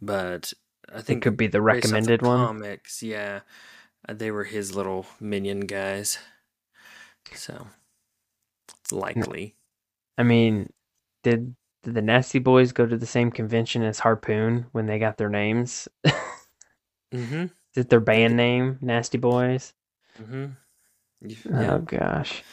[0.00, 0.52] but
[0.92, 2.46] I it think could be the off the recommended one.
[2.46, 3.40] Comics, yeah,
[4.08, 6.18] uh, they were his little minion guys,
[7.34, 7.66] so
[8.80, 9.54] it's likely.
[10.18, 10.72] I mean,
[11.22, 11.54] did
[11.84, 15.28] did the nasty boys go to the same convention as Harpoon when they got their
[15.28, 15.88] names?
[17.14, 17.42] Mm-hmm.
[17.76, 19.72] Is it their band name, Nasty Boys?
[20.20, 20.46] Mm-hmm.
[21.22, 21.74] Yeah.
[21.74, 22.42] Oh gosh.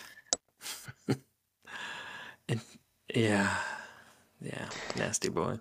[3.13, 3.55] Yeah.
[4.41, 4.69] Yeah.
[4.97, 5.59] Nasty boy.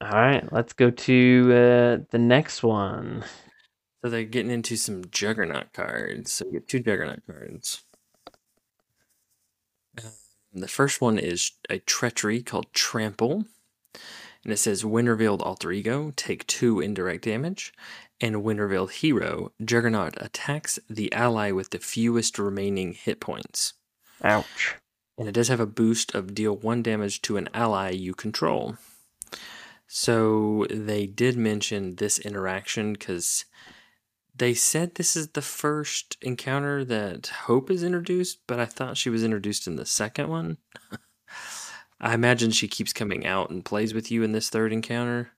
[0.00, 3.24] All right, let's go to uh, the next one.
[4.02, 6.32] So they're getting into some Juggernaut cards.
[6.32, 7.84] So you get two Juggernaut cards.
[10.52, 13.44] The first one is a treachery called Trample.
[14.42, 17.72] And it says when revealed alter ego, take two indirect damage.
[18.20, 23.74] And when revealed hero, Juggernaut attacks the ally with the fewest remaining hit points.
[24.22, 24.76] Ouch.
[25.16, 28.76] And it does have a boost of deal one damage to an ally you control.
[29.86, 33.44] So they did mention this interaction because
[34.40, 39.10] they said this is the first encounter that Hope is introduced, but I thought she
[39.10, 40.56] was introduced in the second one.
[42.00, 45.32] I imagine she keeps coming out and plays with you in this third encounter.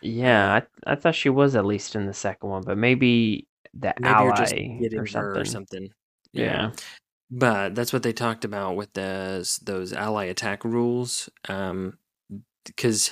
[0.00, 3.92] Yeah, I, I thought she was at least in the second one, but maybe the
[3.98, 4.44] Maybe ally
[4.80, 5.40] getting or her something.
[5.40, 5.88] or something.
[6.32, 6.70] Yeah.
[7.32, 11.28] But that's what they talked about with those those ally attack rules.
[11.48, 11.98] Um,
[12.64, 13.10] because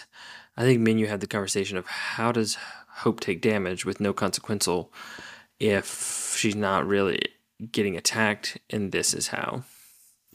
[0.56, 2.56] I think me and you had the conversation of how does
[2.96, 4.92] Hope take damage with no consequential
[5.62, 7.20] if she's not really
[7.70, 9.62] getting attacked, and this is how.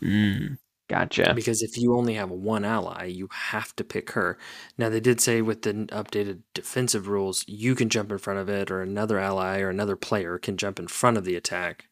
[0.01, 0.57] Mm,
[0.89, 1.33] gotcha.
[1.35, 4.37] Because if you only have one ally, you have to pick her.
[4.77, 8.49] Now they did say with the updated defensive rules, you can jump in front of
[8.49, 11.87] it, or another ally or another player can jump in front of the attack.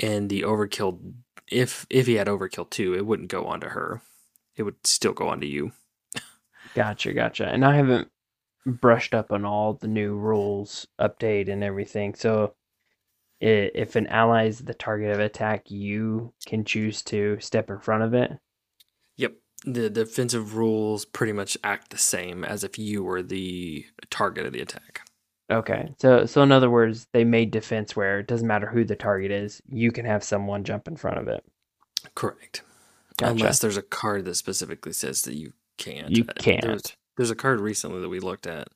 [0.00, 1.14] And the overkill,
[1.50, 4.02] if if he had overkill too, it wouldn't go onto her.
[4.56, 5.72] It would still go onto you.
[6.74, 7.46] Gotcha, gotcha.
[7.46, 8.10] And I haven't
[8.68, 12.14] brushed up on all the new rules update and everything.
[12.14, 12.54] So
[13.42, 17.78] i- if an ally is the target of attack, you can choose to step in
[17.78, 18.32] front of it.
[19.16, 19.34] Yep.
[19.64, 24.52] The defensive rules pretty much act the same as if you were the target of
[24.52, 25.00] the attack.
[25.50, 25.94] Okay.
[25.98, 29.30] So so in other words, they made defense where it doesn't matter who the target
[29.30, 31.42] is, you can have someone jump in front of it.
[32.14, 32.62] Correct.
[33.16, 33.32] Gotcha.
[33.32, 36.10] Unless there's a card that specifically says that you can't.
[36.10, 36.62] You can't.
[36.62, 38.68] There's, there's a card recently that we looked at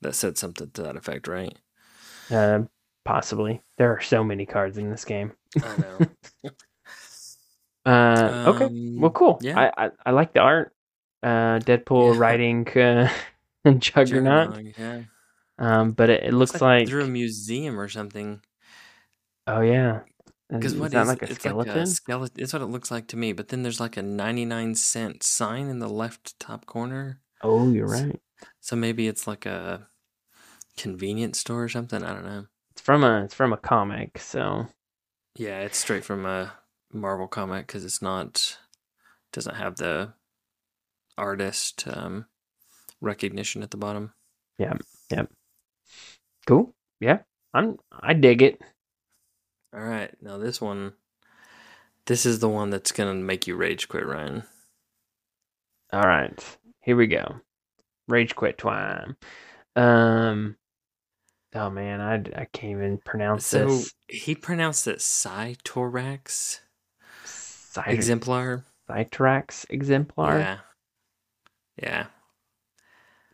[0.00, 1.54] that said something to that effect, right?
[2.30, 2.60] Uh,
[3.04, 3.60] possibly.
[3.76, 5.32] There are so many cards in this game.
[5.62, 5.98] I know.
[7.86, 8.68] Uh, okay.
[8.98, 9.38] Well, Um, cool.
[9.40, 9.58] yeah.
[9.58, 10.72] I, I I like the art.
[11.22, 12.20] Uh, Deadpool Yeah.
[12.20, 13.10] riding uh,
[13.78, 14.48] Juggernaut.
[14.54, 15.02] Juggernaut, Yeah.
[15.58, 18.42] Um, but it, it looks It's like, through a museum or something.
[19.46, 20.00] oh yeah,
[20.48, 21.74] Because is, what is that is- like a it's skeleton?
[21.74, 22.42] Like a skeleton.
[22.42, 23.32] It's what it looks like to me.
[23.32, 27.20] But then there's like a 99 cent sign in the left top corner.
[27.42, 28.20] Oh, you're right.
[28.60, 29.88] So maybe it's like a
[30.76, 32.02] convenience store or something.
[32.02, 32.46] I don't know.
[32.72, 34.66] It's from a it's from a comic, so
[35.36, 36.52] Yeah, it's straight from a
[36.92, 38.58] Marvel comic because it's not
[39.32, 40.12] doesn't have the
[41.16, 42.26] artist um,
[43.00, 44.12] recognition at the bottom.
[44.58, 44.74] Yeah,
[45.10, 45.24] yeah.
[46.46, 46.74] Cool.
[47.00, 47.20] Yeah,
[47.54, 48.60] I'm I dig it.
[49.74, 50.94] All right, now this one,
[52.06, 54.42] this is the one that's gonna make you rage quit, Ryan.
[55.92, 56.56] All right,
[56.90, 57.36] here we go.
[58.08, 59.14] Rage quit twine.
[59.76, 60.56] Um.
[61.54, 63.94] Oh man, I, I can't even pronounce So this.
[64.08, 66.58] he pronounced it Cytorax
[67.24, 68.64] Cyt- exemplar.
[68.90, 70.38] Cytrax exemplar.
[70.40, 70.58] Yeah,
[71.80, 72.06] yeah.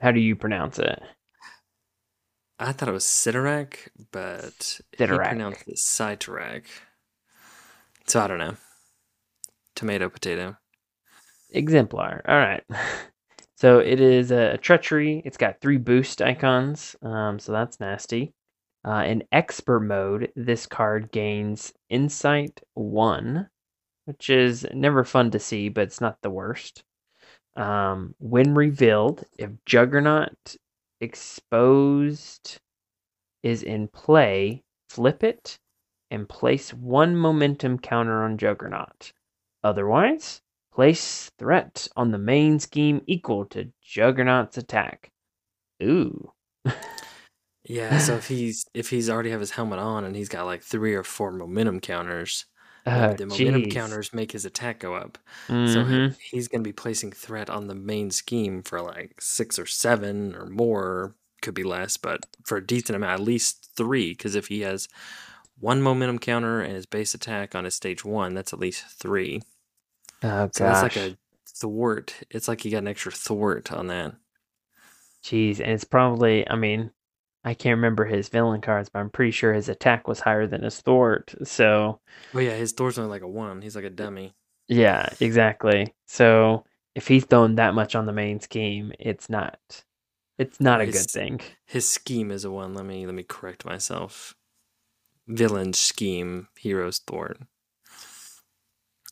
[0.03, 1.01] How do you pronounce it?
[2.59, 5.29] I thought it was Cyttorak, but he Cyttorak.
[5.29, 6.65] pronounced it Cyttorak.
[8.07, 8.57] So I don't know.
[9.75, 10.59] Tomato, potato.
[11.53, 12.21] Exemplar.
[12.29, 12.63] All right.
[13.57, 15.23] So it is a treachery.
[15.25, 16.95] It's got three boost icons.
[17.03, 18.35] Um, so that's nasty.
[18.87, 23.49] Uh, in expert mode, this card gains insight one,
[24.05, 26.85] which is never fun to see, but it's not the worst.
[27.57, 30.57] Um, when revealed, if Juggernaut
[31.01, 32.59] exposed
[33.43, 35.59] is in play, flip it
[36.11, 39.13] and place one momentum counter on Juggernaut.
[39.65, 40.43] Otherwise,
[40.77, 45.11] place threat on the main scheme equal to Juggernaut's attack.
[45.83, 46.33] Ooh.
[47.65, 50.63] Yeah, so if he's if he's already have his helmet on and he's got like
[50.63, 52.45] three or four momentum counters,
[52.87, 53.73] Oh, the momentum jeez.
[53.73, 55.19] counters make his attack go up.
[55.49, 56.15] So Mhm.
[56.17, 59.67] he- he's going to be placing threat on the main scheme for like six or
[59.67, 61.17] seven or more.
[61.43, 64.11] Could be less, but for a decent amount, at least three.
[64.13, 64.87] Because if he has
[65.59, 69.43] one momentum counter and his base attack on his stage one, that's at least three.
[70.23, 71.17] Oh So that's like a
[71.49, 72.15] thwart.
[72.31, 74.15] It's like you got an extra thwart on that.
[75.23, 76.93] Jeez, and it's probably, I mean,
[77.45, 80.63] I can't remember his villain cards, but I'm pretty sure his attack was higher than
[80.63, 81.35] his thwart.
[81.45, 82.01] So,
[82.35, 83.63] Oh yeah, his thwart's only like a one.
[83.63, 84.35] He's like a dummy.
[84.69, 85.95] yeah, exactly.
[86.07, 86.65] So,
[86.95, 89.85] if he's throwing that much on the main scheme, it's not
[90.39, 91.41] it's not a good thing.
[91.67, 92.75] His scheme is a one.
[92.75, 94.35] Let me let me correct myself.
[95.29, 97.39] Villain scheme, hero's thwart.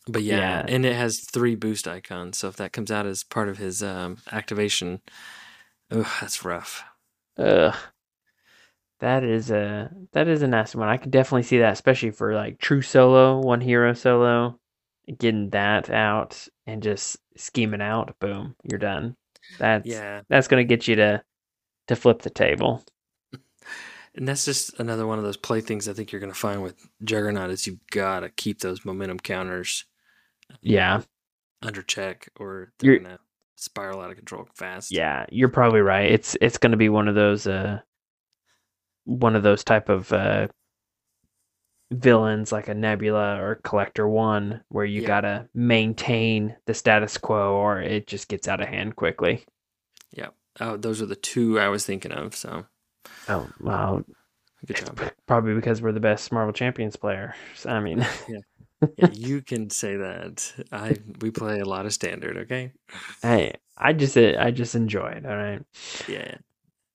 [0.06, 0.64] But yeah, Yeah.
[0.68, 2.38] and it has three boost icons.
[2.38, 5.00] So if that comes out as part of his um, activation,
[5.90, 6.84] oh, that's rough.
[7.38, 7.74] Ugh.
[9.00, 10.88] That is a that is a nasty one.
[10.88, 14.58] I could definitely see that, especially for like true solo, one hero solo.
[15.18, 19.16] getting that out and just scheming out, boom, you're done.
[19.58, 20.22] That's Yeah.
[20.28, 21.22] that's gonna get you to
[21.88, 22.82] to flip the table.
[24.16, 26.76] And that's just another one of those playthings I think you're going to find with
[27.02, 29.86] Juggernaut is you've got to keep those momentum counters
[30.62, 31.02] Yeah,
[31.62, 33.20] under check or they're You're- going to
[33.56, 34.90] spiral out of control fast.
[34.92, 36.10] yeah, you're probably right.
[36.10, 37.80] It's it's gonna be one of those uh
[39.04, 40.48] one of those type of uh
[41.92, 45.06] villains like a Nebula or Collector One where you Yeah.
[45.06, 49.44] gotta maintain the status quo or it just gets out of hand quickly.
[50.60, 52.36] Oh, those are the two I was thinking of.
[52.36, 52.64] So
[53.28, 54.04] Oh wow.
[54.64, 55.00] good job.
[55.26, 57.34] probably because we're the best Marvel Champions player.
[57.66, 58.38] I mean Yeah,
[59.12, 60.52] you can say that.
[60.72, 62.36] I we play a lot of standard.
[62.38, 62.72] Okay.
[63.22, 65.26] Hey, I just uh, I just enjoy it.
[65.26, 65.62] All right.
[66.06, 66.36] Yeah.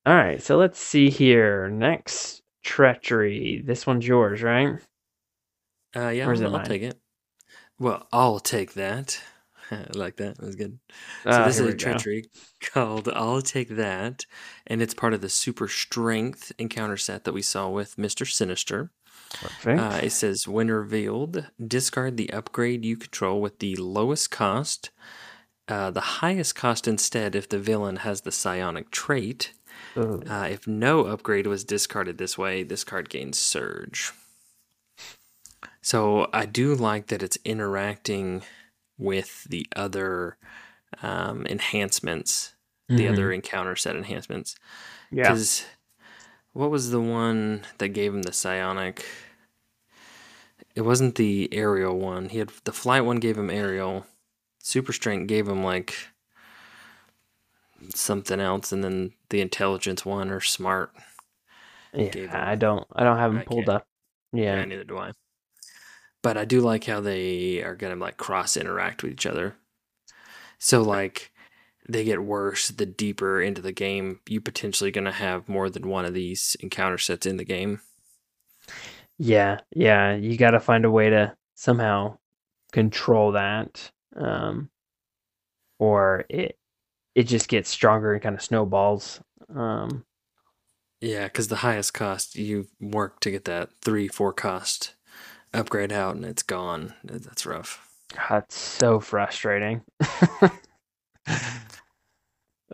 [0.06, 0.42] All right.
[0.42, 1.70] So let's see here.
[1.70, 3.62] Next treachery.
[3.66, 4.80] This one's yours, right?
[5.96, 6.28] Uh, yeah.
[6.28, 6.70] Or is it I'll, I'll mine?
[6.70, 7.00] take it.
[7.80, 9.22] Well, I'll take that.
[9.72, 10.38] I like that.
[10.38, 10.80] That was good.
[11.30, 11.94] So Ah, this is a we go.
[11.94, 12.26] treachery
[12.62, 14.26] called "I'll Take That,"
[14.68, 18.92] and it's part of the super strength encounter set that we saw with Mister Sinister.
[19.34, 19.80] Perfect.
[19.80, 24.90] Uh, it says, when revealed, discard the upgrade you control with the lowest cost,
[25.68, 29.54] uh, the highest cost instead if the villain has the psionic trait.
[29.96, 34.12] Uh, if no upgrade was discarded this way, this card gains Surge.
[35.82, 38.44] So I do like that it's interacting
[38.98, 40.38] with the other
[41.02, 42.56] um, enhancements,
[42.88, 43.12] the Mhm.
[43.12, 44.56] other encounter set enhancements.
[45.12, 45.24] yeah.
[45.24, 45.66] Because
[46.54, 49.06] what was the one that gave him the psionic?
[50.76, 52.30] It wasn't the aerial one.
[52.30, 54.06] He had the flight one gave him aerial.
[54.62, 55.96] Super strength gave him like
[57.96, 60.92] something else, and then the intelligence one or smart.
[61.94, 63.88] Yeah, I don't I don't have them I pulled can't- up.
[64.32, 64.58] Yeah.
[64.58, 65.12] Yeah, neither do I.
[66.22, 69.56] But I do like how they are gonna like cross interact with each other.
[70.60, 71.32] So like
[71.90, 74.22] they get worse the deeper into the game.
[74.28, 77.82] You potentially gonna have more than one of these encounter sets in the game.
[79.18, 82.18] Yeah, yeah, you got to find a way to somehow
[82.72, 84.70] control that, um,
[85.80, 86.58] or it
[87.16, 89.22] it just gets stronger and kind of snowballs.
[89.56, 90.06] Um,
[91.02, 94.96] Yeah, because the highest cost you work to get that three, four cost
[95.54, 96.96] upgrade out, and it's gone.
[97.04, 97.88] That's rough.
[98.16, 99.82] God, it's so frustrating.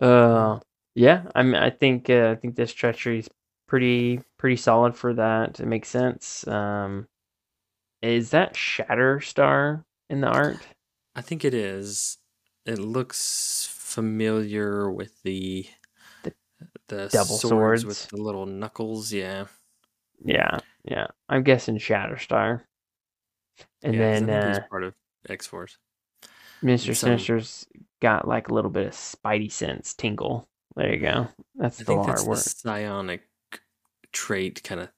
[0.02, 0.60] uh,
[0.96, 3.30] yeah, I mean, I think uh, I think this treachery is
[3.68, 5.60] pretty pretty solid for that.
[5.60, 6.48] It makes sense.
[6.48, 7.08] Um,
[8.02, 10.58] is that Shatterstar in the art?
[11.16, 12.18] I think it is.
[12.66, 15.66] It looks familiar with the
[16.24, 16.34] The
[16.88, 17.86] the double swords, swords.
[17.86, 19.12] with the little knuckles.
[19.14, 19.46] Yeah,
[20.24, 21.08] Yeah, yeah.
[21.30, 22.62] I'm guessing Shatterstar.
[23.84, 24.93] And yeah, then uh, part of
[25.30, 25.78] X Force.
[26.64, 26.96] Mr.
[26.96, 27.68] some- Sinister's
[28.06, 30.47] got like a little bit of Spidey sense tingle.
[30.76, 31.28] There you go.
[31.56, 33.22] That's I the think that's the psionic
[34.12, 34.89] trait kind of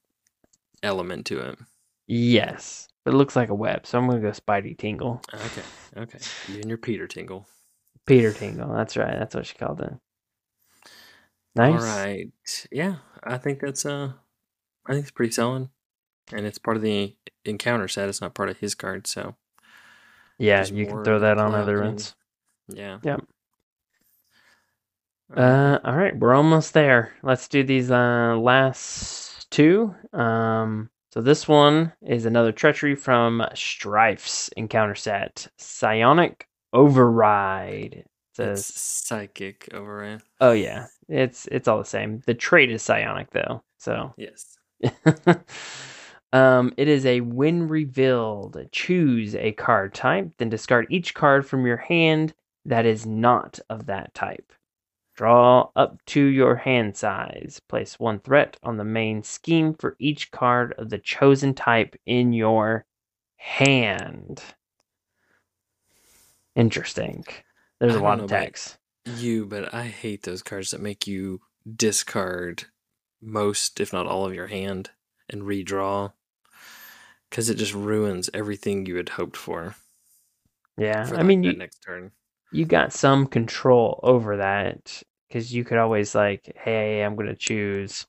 [0.84, 1.60] element to it.
[2.08, 5.22] Yes, but it looks like a web, so I'm gonna go Spidey tingle.
[5.34, 5.64] Okay,
[5.95, 6.20] okay.
[6.49, 7.47] You and your Peter Tingle.
[8.05, 8.74] Peter tingle.
[8.74, 9.18] That's right.
[9.18, 9.93] That's what she called it.
[11.55, 11.82] Nice.
[11.82, 12.32] All right.
[12.72, 14.12] Yeah, I think that's uh,
[14.86, 15.70] I think it's pretty solid,
[16.34, 18.10] and it's part of the encounter set.
[18.10, 19.36] It's not part of his card, so
[20.38, 22.16] Yeah, There's you can throw that on other ones.
[22.70, 22.99] Yeah.
[23.03, 23.22] Yep.
[25.36, 27.13] Uh, all right, we're almost there.
[27.22, 29.93] Let's do these uh last two.
[30.13, 37.93] Um, so this one is another treachery from Stryfe's encounter set, Psionic Override.
[37.93, 38.07] It
[38.39, 40.22] it's says, psychic override.
[40.39, 42.22] oh yeah, it's it's all the same.
[42.26, 44.57] The trait is psionic though, so Yes.
[46.34, 48.57] um, it is a when revealed.
[48.72, 52.34] Choose a card type, then discard each card from your hand
[52.68, 54.53] that is not of that type.
[55.15, 57.59] Draw up to your hand size.
[57.68, 62.34] Place one threat on the main scheme for each card of the chosen type in
[62.34, 62.86] your
[63.38, 64.43] hand.
[66.55, 67.26] Interesting.
[67.80, 68.78] There's a lot of text.
[69.05, 71.41] You, but I hate those cards that make you
[71.76, 72.65] discard
[73.22, 74.91] most, if not all, of your hand
[75.30, 76.11] and redraw,
[77.30, 79.76] because it just ruins everything you had hoped for.
[80.78, 82.11] Yeah, for I mean, that you, next turn.
[82.52, 88.08] You got some control over that because you could always like, hey, I'm gonna choose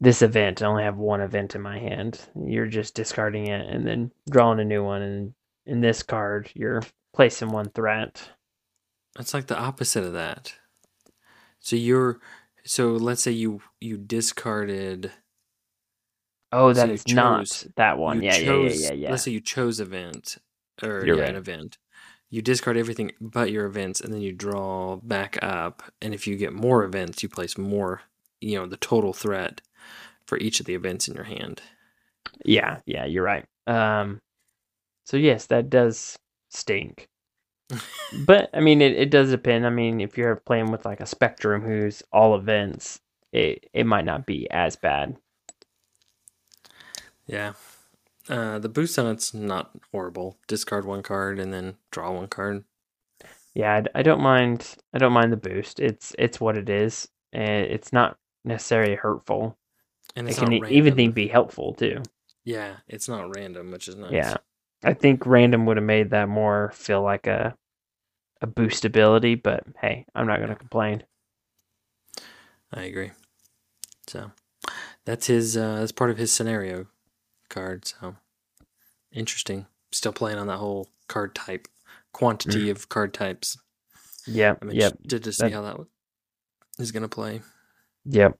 [0.00, 0.62] this event.
[0.62, 2.20] I only have one event in my hand.
[2.46, 5.02] You're just discarding it and then drawing a new one.
[5.02, 5.34] And
[5.66, 6.82] in this card, you're
[7.14, 8.22] placing one threat.
[9.18, 10.54] It's like the opposite of that.
[11.60, 12.20] So you're
[12.64, 15.12] so let's say you you discarded
[16.50, 18.22] Oh, So that you is not that one.
[18.22, 19.10] Yeah, chose, yeah, yeah, yeah, yeah.
[19.10, 20.38] Let's say you chose event
[20.82, 21.30] or yeah, right.
[21.30, 21.78] an event.
[22.30, 25.82] You discard everything but your events, and then you draw back up.
[26.02, 28.02] And if you get more events, you place more.
[28.40, 29.60] You know the total threat
[30.26, 31.62] for each of the events in your hand.
[32.44, 33.46] Yeah, yeah, you're right.
[33.66, 34.20] Um,
[35.04, 36.18] so yes, that does
[36.50, 37.08] stink.
[38.26, 39.66] but I mean, it, it does depend.
[39.66, 43.00] I mean, if you're playing with like a Spectrum who's all events,
[43.32, 45.16] it it might not be as bad.
[47.26, 47.52] Yeah.
[48.28, 50.38] Uh, the boost on it's not horrible.
[50.46, 52.64] Discard one card and then draw one card.
[53.54, 54.76] Yeah, I don't mind.
[54.92, 55.80] I don't mind the boost.
[55.80, 59.56] It's it's what it is, and it's not necessarily hurtful.
[60.14, 62.02] And It can even be helpful too.
[62.44, 64.12] Yeah, it's not random, which is nice.
[64.12, 64.36] Yeah,
[64.84, 67.56] I think random would have made that more feel like a
[68.40, 69.34] a boost ability.
[69.34, 71.02] But hey, I'm not gonna complain.
[72.72, 73.10] I agree.
[74.06, 74.30] So
[75.04, 75.56] that's his.
[75.56, 76.86] Uh, that's part of his scenario
[77.48, 77.86] card.
[77.86, 78.16] So
[79.12, 79.66] interesting.
[79.92, 81.68] Still playing on that whole card type
[82.12, 83.58] quantity of card types.
[84.26, 84.54] Yeah.
[84.60, 85.76] I'm yep, to see That- how that
[86.78, 87.42] is going to play.
[88.04, 88.38] yep.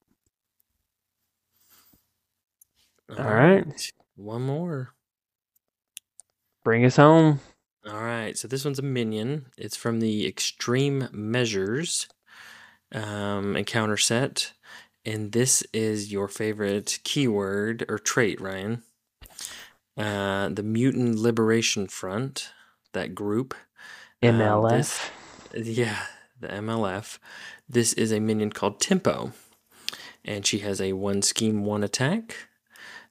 [3.16, 3.64] All right.
[4.16, 4.92] One more.
[6.64, 7.40] Bring us home.
[7.86, 9.46] All right, so this one's a minion.
[9.56, 12.06] It's from the Extreme Measures
[12.92, 14.52] um, encounter set,
[15.06, 18.82] and this is your favorite keyword or trait, Ryan.
[19.98, 22.50] Uh, the Mutant Liberation Front,
[22.92, 23.54] that group.
[24.22, 25.10] Um, MLF.
[25.52, 26.06] this- Yeah,
[26.40, 27.18] the MLF.
[27.68, 29.32] This is a minion called Tempo,
[30.24, 32.48] and she has a one scheme, one attack.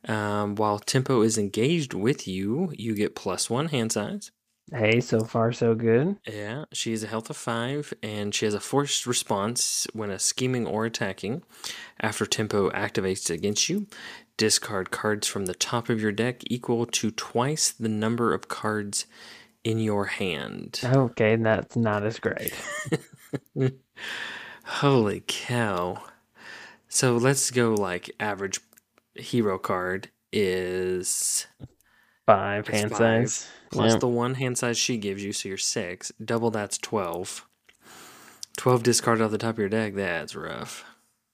[0.08, 4.32] Um, while Tempo is engaged with you, you get plus one hand size.
[4.74, 6.18] Hey, so far so good.
[6.28, 10.20] Yeah, she has a health of five, and she has a forced response when a
[10.20, 11.44] scheming or attacking.
[12.02, 13.88] After tempo activates against you,
[14.38, 19.06] discard cards from the top of your deck equal to twice the number of cards
[19.64, 20.80] in your hand.
[20.84, 22.54] Okay, that's not as great.
[24.66, 26.04] Holy cow.
[26.88, 28.60] So let's go like average
[29.16, 31.48] hero card is
[32.26, 32.98] Five hand five,
[33.30, 33.48] size.
[33.72, 34.00] plus Yep.
[34.02, 36.12] the one hand size she gives you, so you're six.
[36.24, 37.46] Double that's 12.
[38.58, 40.84] 12 discarded off the top of your deck, that's rough.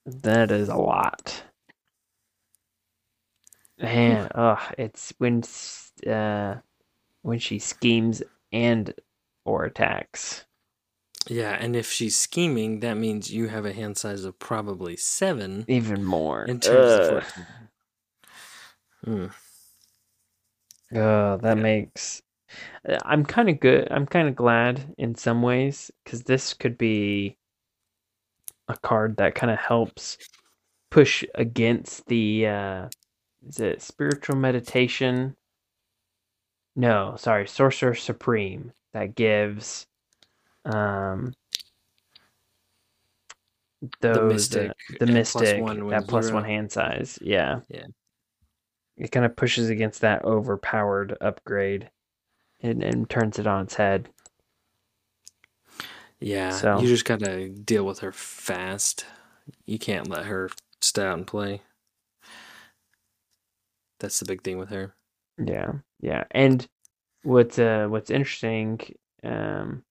[0.06, 1.44] That is a lot.
[3.84, 5.44] Man, ugh, it's when
[6.08, 6.56] uh
[7.22, 8.94] when she schemes and
[9.46, 10.46] or attacks.
[11.30, 15.64] Yeah, and if she's scheming, that means you have a hand size of probably seven
[15.68, 16.46] Even more.
[16.46, 17.00] in terms Ugh.
[17.00, 17.48] of 14.
[19.06, 19.26] Hmm.
[20.98, 21.64] Oh, that Yeah.
[21.64, 22.22] makes.
[22.88, 23.88] uh, I'm kind of good.
[23.92, 27.38] I'm kind of glad in some ways because this could be
[28.68, 30.18] a card that kind of helps
[30.92, 32.48] push against the.
[32.48, 32.90] Uh,
[33.48, 35.36] is it spiritual meditation?
[36.76, 39.86] No, sorry, sorcerer supreme that gives.
[40.66, 41.34] Um.
[44.00, 46.36] Those, uh, mystic the and plus mystic, one that plus zero.
[46.38, 47.88] one hand size, yeah Yeah.
[48.96, 51.90] it kind of pushes against that overpowered upgrade
[52.62, 54.08] and, and turns it on its head.
[56.22, 59.06] Yeah, So- you just gotta deal with her fast.
[59.66, 61.62] You can't let her stay out and play.
[64.04, 64.96] That's the big thing with her.
[65.44, 66.26] Yeah, yeah.
[66.32, 66.68] And
[67.24, 68.82] what's uh what's interesting,
[69.24, 69.84] um,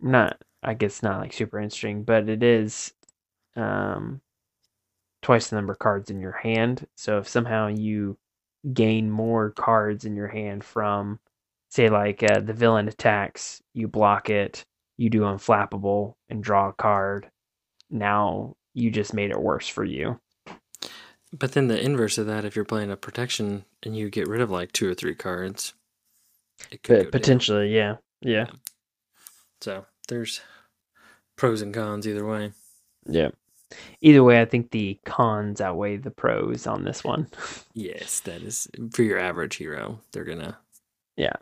[0.00, 2.92] not I guess not like super interesting, but it is,
[3.56, 4.22] um,
[5.22, 6.88] twice the number of cards in your hand.
[6.96, 8.18] So if somehow you
[8.74, 11.20] gain more cards in your hand from,
[11.70, 14.64] say like uh, the villain attacks, you block it,
[14.98, 17.30] you do unflappable and draw a card.
[17.90, 20.20] Now you just made it worse for you.
[21.32, 24.40] But then the inverse of that, if you're playing a protection and you get rid
[24.40, 25.74] of like two or three cards,
[26.70, 28.46] it could potentially, yeah, yeah,
[29.60, 30.40] So there's
[31.36, 32.52] pros and cons either way.
[33.06, 33.30] yeah.
[34.02, 37.28] Either way, I think the cons outweigh the pros on this one.
[37.74, 39.98] Yes, that is for your average hero.
[40.12, 40.58] They're gonna.
[41.16, 41.32] Yeah,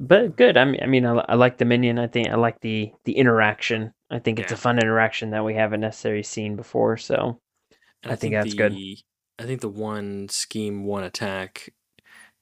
[0.00, 0.56] but good.
[0.56, 1.98] I mean, I mean, I, I like the minion.
[2.00, 3.92] I think I like the the interaction.
[4.10, 6.96] I think it's a fun interaction that we haven't necessarily seen before.
[6.96, 7.40] So
[8.02, 8.72] and I think that's good.
[9.40, 11.72] I think the one scheme, one attack,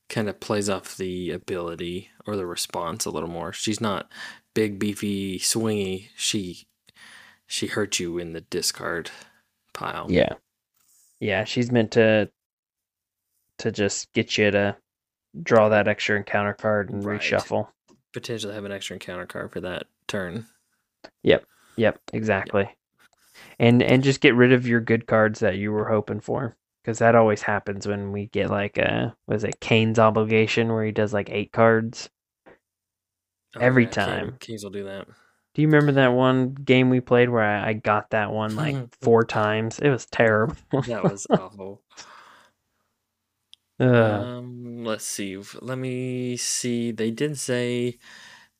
[0.08, 3.52] kind of plays off the ability or the response a little more.
[3.52, 4.10] She's not
[4.54, 6.08] big, beefy, swingy.
[6.16, 6.66] She
[7.46, 9.10] she hurt you in the discard
[9.72, 10.06] pile.
[10.08, 10.34] yeah,
[11.20, 12.30] yeah, she's meant to
[13.58, 14.76] to just get you to
[15.42, 17.20] draw that extra encounter card and Right.
[17.20, 17.68] reshuffle.
[18.12, 20.46] Potentially have an extra encounter card for that turn.
[21.22, 21.44] Yep,
[21.76, 22.68] Yep, exactly.
[23.60, 26.56] And and just get rid of your good cards that you were hoping for,
[26.88, 30.90] because that always happens when we get like a was it Kane's obligation where he
[30.90, 32.08] does like eight cards.
[33.54, 34.36] Oh, Every yeah, time.
[34.40, 35.06] Kings will do that.
[35.52, 38.74] Do you remember that one game we played where I, I got that one like
[39.02, 39.78] four times?
[39.78, 40.56] It was terrible.
[40.86, 41.82] That was awful.
[43.80, 45.40] Um, let's see.
[45.60, 46.90] Let me see.
[46.90, 48.00] They did say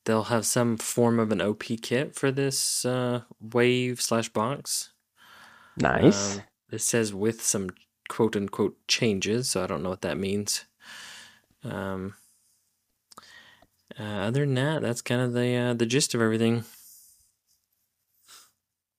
[0.05, 4.93] they'll have some form of an OP kit for this uh, wave slash box.
[5.75, 6.37] nice.
[6.37, 7.67] Um, it says with some
[8.09, 10.65] quote unquote changes, so I don't know what that means.
[11.63, 12.15] Um,
[13.99, 16.65] uh, other than that, that's kind of the uh, the gist of everything.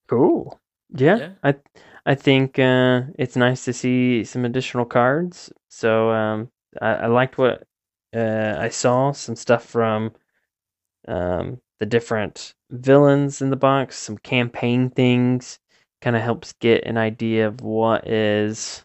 [0.08, 0.58] Cool.
[0.90, 1.32] Yeah, Yeah.
[1.42, 1.54] I
[2.06, 5.52] I think uh, it's nice to see some additional cards.
[5.68, 6.50] So um,
[6.80, 7.64] I, I liked what
[8.14, 9.12] uh, I saw.
[9.12, 10.12] Some stuff from
[11.08, 13.96] um, the different villains in the box.
[13.98, 15.58] Some campaign things.
[16.02, 18.84] Kind of helps get an idea of what is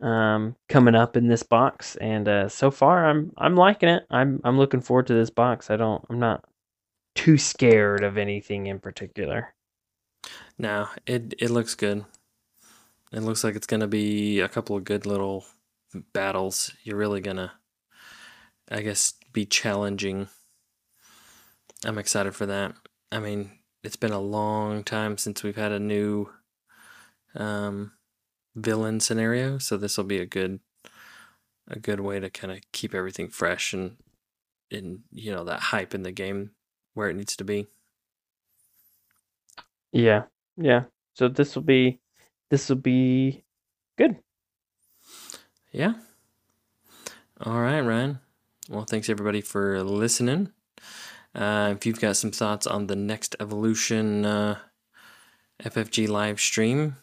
[0.00, 1.96] um, coming up in this box.
[1.96, 4.06] And uh, so far, I'm I'm liking it.
[4.10, 5.70] I'm I'm looking forward to this box.
[5.70, 6.04] I don't.
[6.08, 6.44] I'm not
[7.14, 9.54] too scared of anything in particular.
[10.58, 12.04] No, it it looks good.
[13.12, 15.44] It looks like it's gonna be a couple of good little
[16.12, 16.72] battles.
[16.84, 17.52] You're really gonna,
[18.70, 20.28] I guess, be challenging.
[21.84, 22.74] I'm excited for that.
[23.10, 23.50] I mean,
[23.82, 26.28] it's been a long time since we've had a new
[27.34, 27.92] um,
[28.54, 30.60] villain scenario, so this will be a good
[31.68, 33.96] a good way to kind of keep everything fresh and
[34.70, 36.50] and you know that hype in the game
[36.94, 37.66] where it needs to be.
[39.92, 40.24] Yeah,
[40.56, 40.84] yeah.
[41.14, 42.00] So this will be
[42.50, 43.44] this will be
[43.98, 44.16] good.
[45.72, 45.94] Yeah.
[47.40, 48.20] All right, Ryan.
[48.68, 50.52] Well, thanks everybody for listening.
[51.34, 54.58] Uh, if you've got some thoughts on the next evolution uh,
[55.62, 56.96] FFG live stream,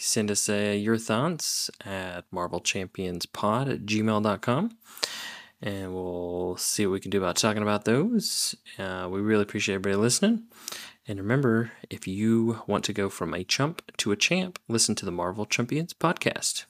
[0.00, 4.76] send us uh, your thoughts at marvelchampionspod at gmail.com
[5.64, 8.54] and we'll see what we can do about talking about those.
[8.78, 10.44] Uh, we really appreciate everybody listening.
[11.08, 15.06] And remember, if you want to go from a chump to a champ, listen to
[15.06, 16.66] the Marvel Champions podcast.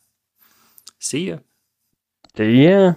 [0.99, 1.39] See ya.
[2.37, 2.95] Yeah.